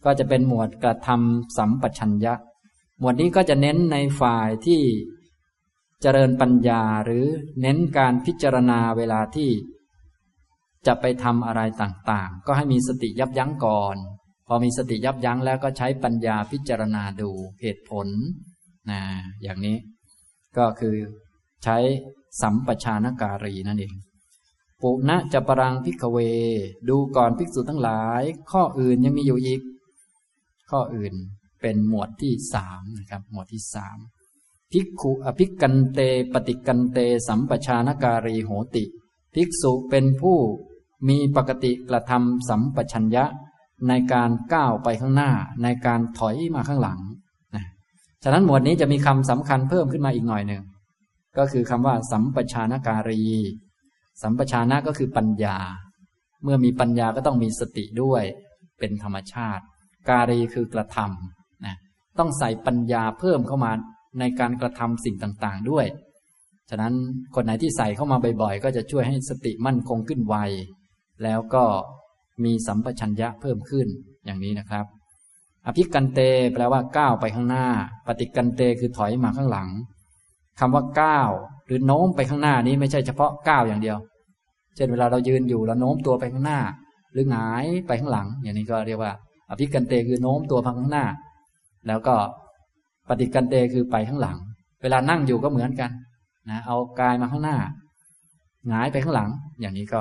[0.04, 2.34] ก็จะเป็นหมวดกระทำสัมปชัญญะ
[3.00, 4.80] หมวดนี้ก็จะเน้นในฝ่ายที่
[6.02, 7.24] เจริญปัญญาหรือ
[7.60, 9.50] เน้นการพิจารณาเวลาที่
[10.86, 13.96] จะไปทำอะไรต่างๆ ก็ให้มีสติยับยั้งก่อน
[14.46, 17.30] พอมีสติยับยั้งแล้วก็ใช้ปัญญาพิจารณาดู
[17.60, 18.06] เหตุผล
[18.90, 19.00] นะ
[19.42, 19.76] อย่างนี้
[20.58, 20.96] ก็คือ
[21.64, 21.76] ใช้
[22.42, 23.94] สัมปชานการีนั่นเอง
[24.84, 26.18] ปุณะจะปรังพิกเว
[26.88, 29.60] ดูก่อนภิกษุทั้งหลาย ข้ออื่นยังมีอยู่อีก
[30.70, 31.14] ข้ออื่น
[31.60, 33.98] เป็นหมวดที่สามนะครับ หมวดที่สาม
[34.72, 36.00] ภิกขุอภิกันเต
[36.32, 38.84] ปฏิกันเต สัมปชานการีโหติ
[39.34, 40.38] ภิกษุเป็นผู้
[41.08, 43.24] มีปกติกระทำสัมปชัญญะ
[43.88, 45.30] ในการก้าวไปข้างหน้า
[45.62, 47.00] ในการถอยมาข้างหลัง
[47.54, 47.64] นะ
[48.22, 50.62] ฉะนั้นหมวดนี้จะมีคำสำคัญเพิ่มขึ้นมาอีกหน่อยหนึ่ง
[51.38, 53.22] ก็คือคำว่า สัมปชานการี
[54.22, 55.56] สัมปชานะก็คือปัญญา
[56.44, 58.22] เมื่อมีปัญญาก็ต้องมีสติด้วย
[58.78, 59.64] เป็นธรรมชาติ
[60.10, 63.72] การีคือกระทำต้องใส่ปัญญาเพิ่มเข้ามา
[64.18, 65.86] ในการกระทำสิ่งต่างๆด้วย
[66.70, 66.94] ฉะนั้น
[67.34, 70.36] คนไหนที่ใส่เข้ามาบ่อยๆ ก็จะช่วยให้สติมั่นคงขึ้นไว
[71.22, 71.64] แล้วก็
[72.44, 73.86] มีสัมปชัญญะเพิ่มขึ้น
[74.24, 74.86] อย่างนี้นะครับ
[75.66, 76.20] อภิกันเต
[76.52, 77.66] แปลว่าก้าวไปข้างหน้า
[78.06, 79.68] ปฏิกันเตคือถอยมาข้างหลัง
[80.60, 81.30] คำว่าก้าว
[81.66, 83.98] หรือโน้มไปข้างหน้านี้ไม่ใช่เฉพาะก้าวอย่างเดียว
[84.76, 86.60] เช่นเวลาเรายืนอยู่แล้วโน้มตัวไปข้างหน้า
[87.12, 89.12] หรือหงายไปข้างหลัง อย่างนี้ก็เรียกว่า
[89.50, 91.04] อภิกันเตคือโน้มตัวไปข้างหน้า
[91.86, 92.14] แล้วก็
[93.08, 94.36] ปฏิกันเตคือไปข้างหลัง
[94.82, 95.90] เวลานั่งอยู่ก็เหมือนกัน
[96.50, 97.56] นะเอากายมาข้างหน้า
[98.68, 100.00] หงายไปข้างหลัง อย่างนี้ก็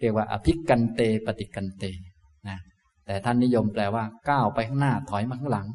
[0.00, 1.84] เรียกว่าอภิกันเตปฏิกันเต
[2.48, 2.58] นะ
[3.06, 5.66] แต่ท่านนิยมแปลว่าก้าวไปข้างหน้าถอยมาข้างหลัง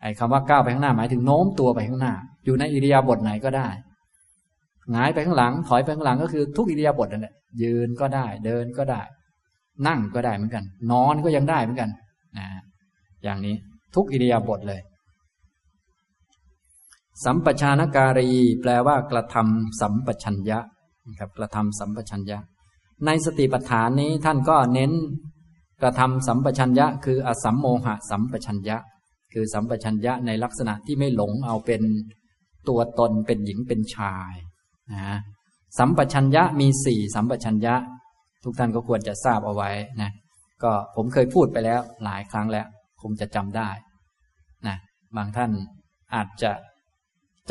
[0.00, 3.68] ไอ้คำว่าก้าวไปข้างหน้าหมายถึงโน้มตัวไปข้างหน้า อยู่ในอิริยาบถไหนก็ได้
[4.92, 9.02] หงายไปข้างหลัง ถอยไปข้างหลังก็คือทุกอิริยาบถนั่นแหละยืนก็ได้ เดินก็ได้
[9.86, 11.90] นั่งก็ได้เหมือนกัน นอนก็ยังได้เหมือนกัน
[12.38, 12.46] นะ
[13.24, 13.54] อย่างนี้
[13.94, 14.80] ทุกอิริยาบถเลย
[17.24, 18.28] สัมปชานการี
[18.60, 20.58] แปลว่ากระทำสัมปชัญญะ
[21.08, 22.38] นะครับกระทำสัมปชัญญะ
[23.06, 24.92] ในสติปัฏฐานนี้ท่านก็เน้น
[25.82, 28.76] กระทำสัมปชัญญะ คืออสัมโมหะสัมปชัญญะ
[29.32, 31.82] คือสัมปชัญญะในลักษณะที่ไม่หลงเอาเป็น
[32.68, 34.34] ตัวตนเป็นหญิงเป็นชาย
[34.94, 35.18] นะ
[35.78, 37.74] สัมปชัญญะมีสี่สัมปชัญญะ
[38.44, 39.70] ทุกท่านก็ควรจะทราบเอาไว้
[40.02, 40.10] นะ
[40.62, 42.66] ก็ผมเคยพูดไปแล้วหลายครั้งแล้ว
[43.02, 43.70] คงจะจำได้
[44.66, 44.76] นะ
[45.16, 45.50] บางท่าน
[46.14, 46.50] อาจจะ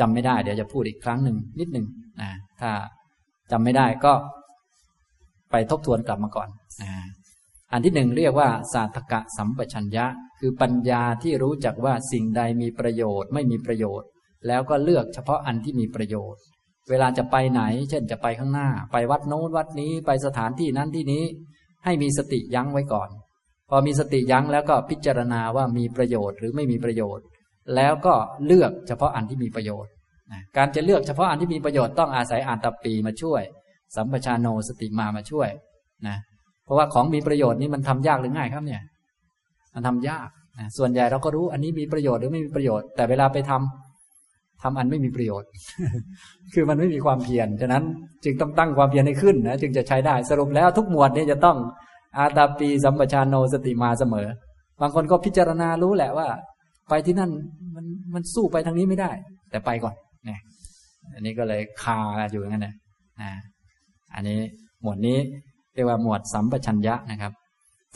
[0.00, 1.86] จำไม่ได้ เดี๋ยวจะพูดอีกครั้งหนึ่งนิดหนึ่ง
[2.20, 2.70] นะถ้า
[3.52, 4.12] จำไม่ได้ก็
[5.50, 6.48] ไปทบทวนกลับมาก่อน
[6.82, 6.92] นะ
[7.72, 10.06] อันที่หนึ่งเรียกว่า สาธกะสัมปชัญญะ
[10.38, 14.08] คือปัญญาที่รู้จักว่าสิ่งใดมีประโยชน์ ไม่มีประโยชน์
[14.46, 16.42] แล้วก็เลือกเฉพาะอันที่มีประโยชน์
[16.90, 21.24] เวลาจะไปไหน เช่นจะไปข้างหน้า ไปวัดโน้นวัดนี้ไปสถานที่นั้นที่นี้
[21.84, 23.08] ให้มีสติยั้งไว้ก่อน
[23.70, 27.24] พอมีสติยั้งแล้วก็พิจารณาว่ามีประโยชน์หรือไม่มีประโยชน์
[27.76, 28.14] แล้วก็
[28.46, 29.92] เลือกเฉพาะอันที่มีประโยชน์
[30.56, 33.42] การจะเลือกเฉพาะอันที่มีประโยชน์ต้องอาศัยอ่านตปีมาช่วย
[33.96, 35.48] สัมปชานโนสติมามาช่วย
[36.08, 36.16] นะ
[36.64, 38.82] เพราะว่าของมีประโยชน์นี่มันทำยากหรือง่ายครับเนี่ย
[39.74, 43.89] มันทำยากนะส่วนใหญ่เราก็รู้อันนี้มีประโยชน์หรือไม่มีประโยชน์แต่เวลาไปทำ
[44.62, 45.48] ทำอันไม่มีประโยชน์
[46.54, 47.84] คือมันไม่มีความเพียร ฉะนั้น
[48.24, 51.56] จึงต้องตั้งความเพียรให้ขึ้นนะจึงจะใช้ได้ สรุปแล้วทุกหมวดนี้จะต้อง
[52.16, 54.26] อาตาปีสัมปชานโนสติมาเสมอ
[54.80, 56.28] บางคนก็พิจารณารู้แหละว่า
[56.88, 57.30] ไปที่นั่น
[57.74, 59.10] มันมันสู้ไปทางนี้ไม่ได้
[59.50, 59.94] แต่ไปก่อน
[60.28, 60.36] นี่
[61.14, 62.00] อันนี้ก็เลยคา
[62.32, 62.74] อยู่อย่างนั้นนะ
[64.14, 64.38] อันนี้
[64.82, 65.18] หมวดนี้
[65.74, 67.32] เรียกว่าหมวดสัมปชัญญะนะครับ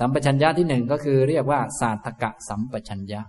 [0.00, 3.20] สัมปชัญญะที่หนึ่งก็คือเรียกว่าศาสตกะสัมปชัญญะ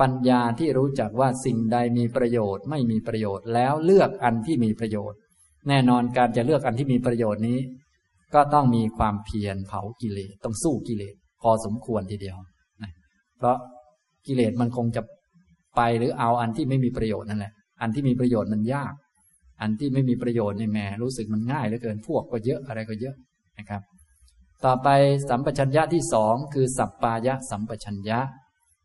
[0.00, 5.18] ปัญญาที่รู้จักว่าสิ่งใดมีประโยชน์ไม่มีประโยชน์ แล้วเลือกอันที่มีประโยชน์
[5.68, 7.58] แน่นอนการจะเลือกอันที่มีประโยชน์นี้
[8.34, 12.36] ก็ต้องมีความเพียรเผากิเลสต้องสู้กิเลสพอสมควรทีเดียว
[12.82, 12.92] นะ
[13.38, 13.56] เพราะ
[14.26, 15.02] กิเลสมันคงจะ
[15.76, 17.52] ไปหรือเอาอันที่ไม่มีประโยชน์นั่นแหละ
[17.82, 18.94] อันที่มีประโยชน์มันยาก
[19.62, 23.14] อันที่ไม่มีประโยชน์ในแม่รู้สึกมันง่ายเหลือเกินพวกก็เยอะอะไรก็เยอะ
[23.58, 23.82] นะครับ
[24.64, 24.88] ต่อไป
[25.28, 28.20] สัมปชัญญะที่สองคือสัปปายะสัมปชัญญะ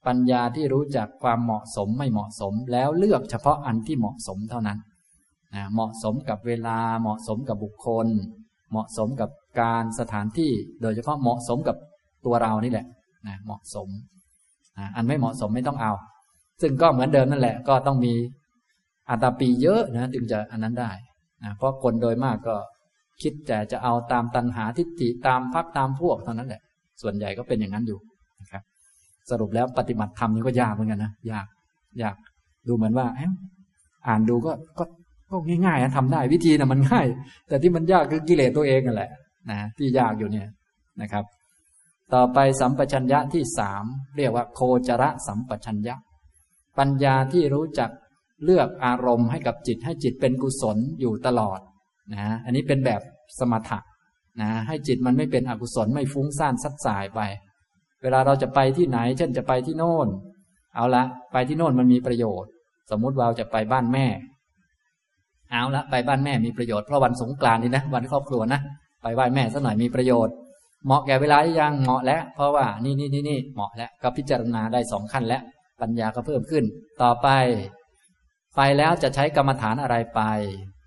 [0.07, 4.79] ปัญญาที่รู้จักความเหมาะสมไม่เหมาะสม แล้วเลือกเฉพาะอันที่เหมาะสมเท่านั้น
[5.55, 8.07] นะเหมาะสมกับเวลาเหมาะสมกับบุคคล
[8.71, 9.29] เหมาะสมกับ
[9.61, 11.75] การสถานที่โดยเฉพาะเหมาะสมกับ
[12.25, 12.85] ตัวเรานี่แหละ
[13.27, 13.87] นะเหมาะสม
[14.95, 15.93] อันไม่เหมาะสมไม่ต้องเอา
[16.61, 18.13] ซึ่งก็เหมือนเดิมนั่นแหละ ก็ต้องมี
[19.09, 20.91] อัตปีเยอะนะจึงจะอันนั้นได้
[21.43, 22.55] นะเพราะคนโดยมากก็
[23.21, 26.61] คิดแต่จะเอาตามตัณหาทิฏฐิตามพักตามพวกเท่านั้นแหละ
[27.01, 27.99] ส่วนใหญ่ก็เป็นอย่างนั้นอยู่
[29.29, 31.47] สรุปแล้วปฏิบัติธรรมนี่ก็ยากเหมือนกันนะยาก
[32.01, 32.15] ยาก
[32.67, 33.05] ดูเหมือนว่า
[34.07, 34.83] อ่านดูก็ก็
[35.31, 37.05] ก็ง่ายๆนะทำได้วิธีนะมันง่าย
[37.47, 39.09] แต่ที่มันยากคือกิเลสตัวเองนั่นแหละ
[39.49, 40.47] นะที่ยากอยู่เนี่ย
[41.01, 41.23] นะครับ
[42.13, 43.83] ต่อไปสัมปชัญญะที่สาม
[44.17, 45.95] เรียกว่าโคจระสัมปชัญญะ
[46.77, 47.89] ปัญญาที่รู้จัก
[48.45, 51.59] เลือกอารมณ์ให้กับจิตให้จิตเป็นกุศลอยู่ตลอด
[52.13, 53.01] นะอันนี้เป็นแบบ
[53.39, 53.79] สมถะ
[54.41, 57.21] นะให้จิตมันไม่เป็นอกุศลไม่ฟุ้งซ่านซัดสายไป
[58.03, 60.07] เวลาเราจะไปที่ไหน เช่นจะไปที่โน่น
[60.75, 62.51] เอาละไปที่โน่นมันมีประโยชน์
[62.91, 64.05] สมมุติเราจะไปบ้านแม่
[65.51, 68.59] เอาละไปบ้านแม่มีประโยชน์เพราะวันสงกรานต์นี่นะวันครอบครัวนะ
[69.01, 70.33] ไปไหว้แม่สักหน่อยมีประโยชน์
[70.85, 75.41] เหมาะแก่เวลายังเหมาะแล้ว เพราะว่านี่นี่นี่นี่เหมาะแล้วก็พิจารณาได้สองขั้นแล้ว
[75.81, 76.63] ปัญญาก็เพิ่มขึ้น
[77.01, 77.27] ต่อไป
[78.55, 80.21] ไปแล้วจะใช้กรรมฐานอะไรไป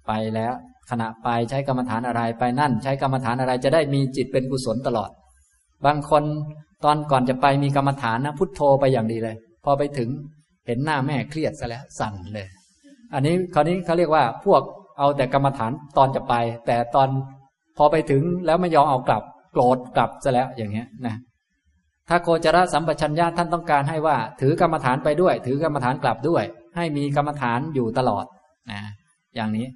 [0.07, 0.53] ไปแล้ว
[0.91, 5.11] ขณะไปใช้กรรมฐานอะไรไปนั่น ใช้กรรมฐานอะไรจะได้มีจิตเป็นกุศลตลอด
[5.87, 6.23] บางคน
[6.85, 10.09] ตอนก่อนจะไปมีกรรมฐานนะพุทโธไปอย่างดีเลย พอไปถึง
[10.67, 12.47] เห็นหน้าแม่เครียดซะแล้วสั่นเลย
[13.15, 14.63] อันนี้คราวนี้เขาเรียกว่าพวก
[14.99, 16.35] เอาแต่กรรมฐานตอนจะไป
[16.67, 17.09] แต่ตอน
[17.77, 19.23] พอไปถึงแล้วไม่ยอมเอากลับ
[19.53, 21.17] โกรธกลับซะแล้วอย่างเงี้ยนะ
[22.09, 26.45] ถ้าโคจรสัมปชัญญะท่านต้องการให้ว่า ถือกรรมฐานไปด้วย ถือกรรมฐานกลับด้วย
[26.77, 28.25] ให้มีกรรมฐานอยู่ตลอด
[28.71, 28.81] นะ
[29.35, 29.67] อย่างนี้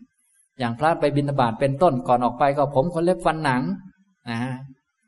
[0.58, 3.62] อย่างพระไปบิณฑบาตเป็นต้นก่อนออกไปก็ผมคนเล็บฟันหนัง
[4.30, 4.40] นะ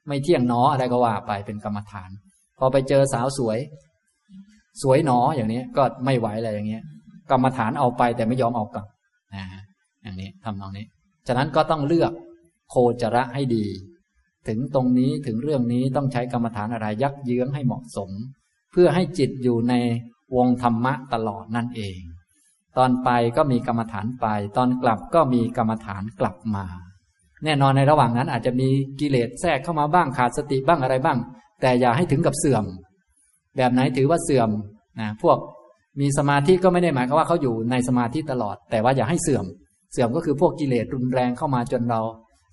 [0.09, 2.11] ไม่เที่ยงหนออะไรก็ว่าไปเป็นกรรมฐาน
[2.59, 3.59] พอไปเจอสาวสวย
[4.83, 6.85] สวยหนออย่างนี้ก็ไม่ไหวอะไรอย่างเงี้ย
[7.31, 8.87] กรรมฐานเอาไปแต่ไม่ยอมเอากลับ
[9.35, 9.45] นะ
[10.03, 10.87] อย่างนี้ทำนองนี้
[11.27, 12.13] ฉะนั้นก็ต้องเลือก
[12.71, 13.67] โคจระให้ดี
[14.49, 18.11] ถึงตรงนี้ถึงเรื่องนี้ต้องใช้กรรมฐานอะไรยักเยื้องให้เหมาะสม
[18.73, 19.75] เพื่อให้จิตอยู่ใน
[20.37, 22.01] วงธรรมะตลอดนั่นเอง
[22.77, 26.65] ตอนไปก็มีกรรมฐานไป ตอนกลับก็มีกรรมฐานกลับมา
[27.45, 28.69] แน่นอนในระหว่างนั้นอาจจะมี
[29.01, 31.19] กิเลสแทรกเข้ามาบ้างขาดสติบ้างอะไรบ้าง
[31.61, 32.65] แต่อย่าให้ถึงกับเสื่อม
[33.57, 34.51] แบบไหนถือว่าเสื่อม
[35.01, 35.39] นะพวก
[36.01, 39.45] มีสมาธิก็ไม่ได้หมายความว่าเขาอยู่ในสมาธิตลอด แต่ว่าอย่าให้เสื่อม
[39.93, 42.01] เสื่อมก็คือพวกกิเลสรุนแรงเข้ามาจนเรา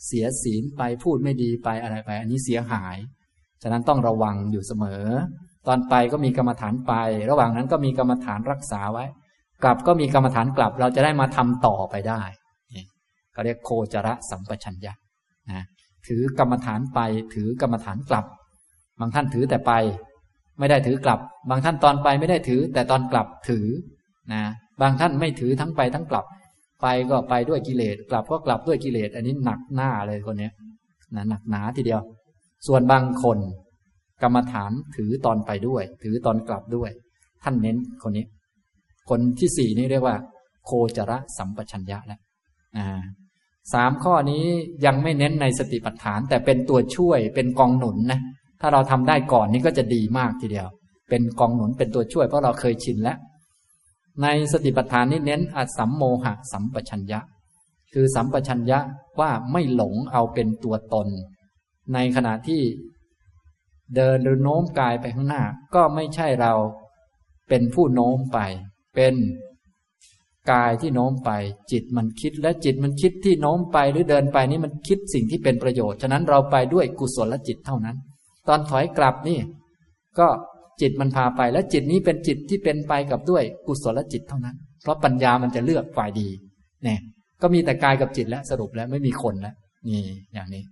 [0.06, 2.98] เสียศีลไปพูดไม่ดีไปอะไรไป อันนี้เสียหาย
[3.64, 5.04] ฉะนั้นต้องระวังอยู่เสมอ
[5.68, 6.94] ตอนไปก็มีกรรมฐานไป
[7.30, 9.06] ระหว่างนั้นก็มีกรรมฐานรักษาไว้
[9.64, 12.22] กลับก็มีกรรมฐานกลับเราจะได้มาทำต่อไปได้
[13.36, 14.94] เขาเรียกโคจระสัมปชัญญะ
[15.52, 15.66] นะ
[16.08, 17.00] ถือกรรมฐานไป
[17.34, 18.26] ถือกรรมฐานกลับ
[19.00, 19.72] บางท่านถือแต่ไป
[20.60, 21.20] ไม่ได้ถือกลับ
[21.50, 23.68] บางท่านตอนไปไม่ได้ถือ แต่ตอนกลับถือ
[24.34, 24.42] นะ
[24.82, 26.26] บางท่านไม่ถือทั้งไปทั้งกลับ
[26.82, 30.50] ไปก็ไปด้วยกิเลสกลับก็กลับด้วยกิเลสอันนี้หนักหน้าเลยคนนี้
[31.16, 32.02] นะหนักหนาทีเดียว
[32.68, 33.38] ส่วนบางคน
[34.24, 36.90] กรรมฐานถือตอนไปด้วย ถือตอนกลับด้วย
[37.44, 38.26] ท่านเน้นคนนี้
[39.10, 40.16] คนที่สี่นี่เรียกว่า
[40.66, 42.20] โคจระสัมปชัญญะแล้ว
[42.78, 43.02] อ่า
[43.74, 44.46] สามข้อนี้
[44.86, 48.20] ยังไม่เน้นในสติปัฏฐาน แต่เป็นตัวช่วยเป็นกองหนุนนะ
[48.62, 50.68] ถ้าเราทำได้ก่อนนี่ก็จะดีมากทีเดียว
[51.10, 53.18] เป็นกองหนุนเป็นตัวช่วยเพราะเราเคยชินแล้ว
[54.24, 57.20] ในสติปัฏฐานนี้เน้นอสัมโมหะสัมปชัญญะ
[57.94, 58.80] คือสัมปชัญญะ
[59.20, 61.08] ว่าไม่หลงเอาเป็นตัวตน
[61.94, 62.62] ในขณะที่
[63.96, 65.44] เดินหรือโน้มกายไปข้างหน้า
[65.76, 66.54] ก็ไม่ใช่เรา
[67.50, 68.40] เป็นผู้โน้มไป
[68.96, 69.14] เป็น
[70.52, 71.32] กายที่โน้มไป
[71.72, 77.98] จิตมันคิดและจิตมันคิดที่โน้มไปหรือเดินไปนี่มันคิดสิ่งที่เป็นประโยชน์ ฉะนั้นเราไปด้วยกุศลลจิตเท่านั้น
[78.48, 79.40] ตอนถอยกลับนี่
[80.20, 80.28] ก็
[80.82, 86.28] จิตมันพาไปและจิตนี้เป็นจิตที่เป็นไปกับด้วยกุศลจิตเท่านั้น เพราะปัญญามันจะเลือกฝ่ายดี
[86.84, 87.00] เนี่ย
[87.42, 89.56] ก็มีแต่กายกับจิตแล้วสรุปแล้วไม่มีคนแล้ว
[89.88, 90.02] นี่
[90.34, 90.64] อย่างนี้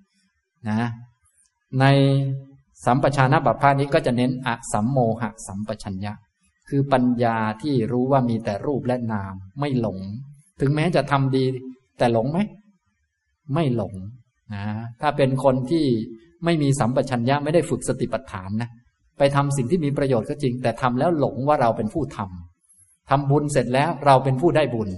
[0.70, 0.90] นะ
[1.80, 1.86] ใน
[2.86, 6.14] สัมปชานะบัพพานี้ก็จะเน้นอสัมโมหะสัมปชัญญะ
[6.76, 10.00] คือปัญญาที่รู้ว่ามีแต่รูปและนาม ไม่หลง
[10.62, 11.44] ถึงแม้จะทำดี
[11.98, 12.40] แต่หลงไหม
[13.54, 13.94] ไม่หลง
[14.54, 14.64] นะ
[15.02, 15.86] ถ้าเป็นคนที่
[16.46, 18.70] ไม่มีสัมปชัญญะไม่ได้ฝึกสติปัฏฐานนะ
[19.18, 24.90] ไปทำสิ่งที่มีประโยชน์ก็จริง แต่ทำแล้วหลงว่าเราเป็นผู้ทำทำบุญเสร็จแล้วเราเป็นผู้ได้บุญ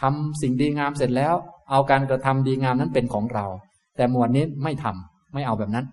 [0.00, 1.34] ทำสิ่งดีงามเสร็จแล้ว
[1.70, 3.46] เอาการกระทำดีงามนั้นเป็นของเรา
[3.96, 5.86] แต่หมวดนี้ไม่ทำไม่เอาแบบนั้น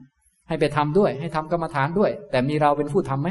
[0.47, 3.29] ให้ไปทำด้วย ให้ทำกรรมฐานด้วย แต่มีเราเป็นผู้ทํำไหม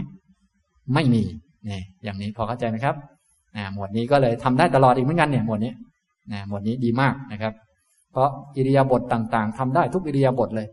[0.94, 1.24] ไม่มี
[1.64, 2.96] เนี่ยอย่างนี้พอเข้าใจไหมครับ
[3.74, 5.72] หมวดนี้ก็เลยทำได้ตลอดอีกเหมือนกันเนี่ยหมวดนี้
[6.32, 7.52] นหมวดนี้ดีมากนะครับ
[8.12, 10.66] เพราะอิริยาบถต่างๆทำได้ทุกอิริยาบถเลย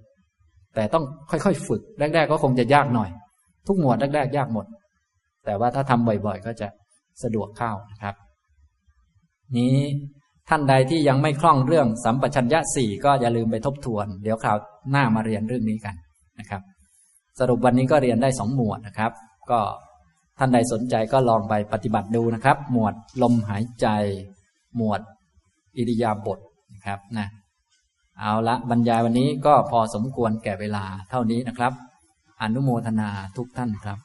[0.75, 3.09] แต่ต้องค่อยๆ ฝึกแรก ๆ ก็คงจะยากหน่อย
[3.67, 4.65] ทุกหมวดแรกๆยากหมด
[5.45, 6.67] แต่ว่าถ้าทำบ่อยๆ ก็จะ
[7.23, 8.15] สะดวกเข้านะครับ
[9.57, 9.75] นี้
[10.49, 14.57] ท่านใดที่ยังไม่คล่องเรื่องสัมปชัญญะสี่ก็อย่าลืมไปทบทวน เดี๋ยวคราว
[14.91, 15.95] หน้ามาเรียนเรื่องนี้กัน
[16.39, 16.61] นะครับ
[17.39, 19.11] สรุปวันนี้ก็เรียนได้สองหมวดนะครับ
[19.51, 19.59] ก็
[20.37, 23.87] ท่านใดสนใจก็ลองไปปฏิบัติดูนะครับ หมวดลมหายใจ
[24.75, 25.01] หมวด
[25.77, 26.39] อิริยาบถ
[26.73, 27.27] นะครับนะ
[28.19, 31.73] เอาละบรรยายวันนี้ก็พอสมควรแก่เวลาเท่านี้นะครับ
[32.41, 33.99] อนุโมทนาทุกท่านครับ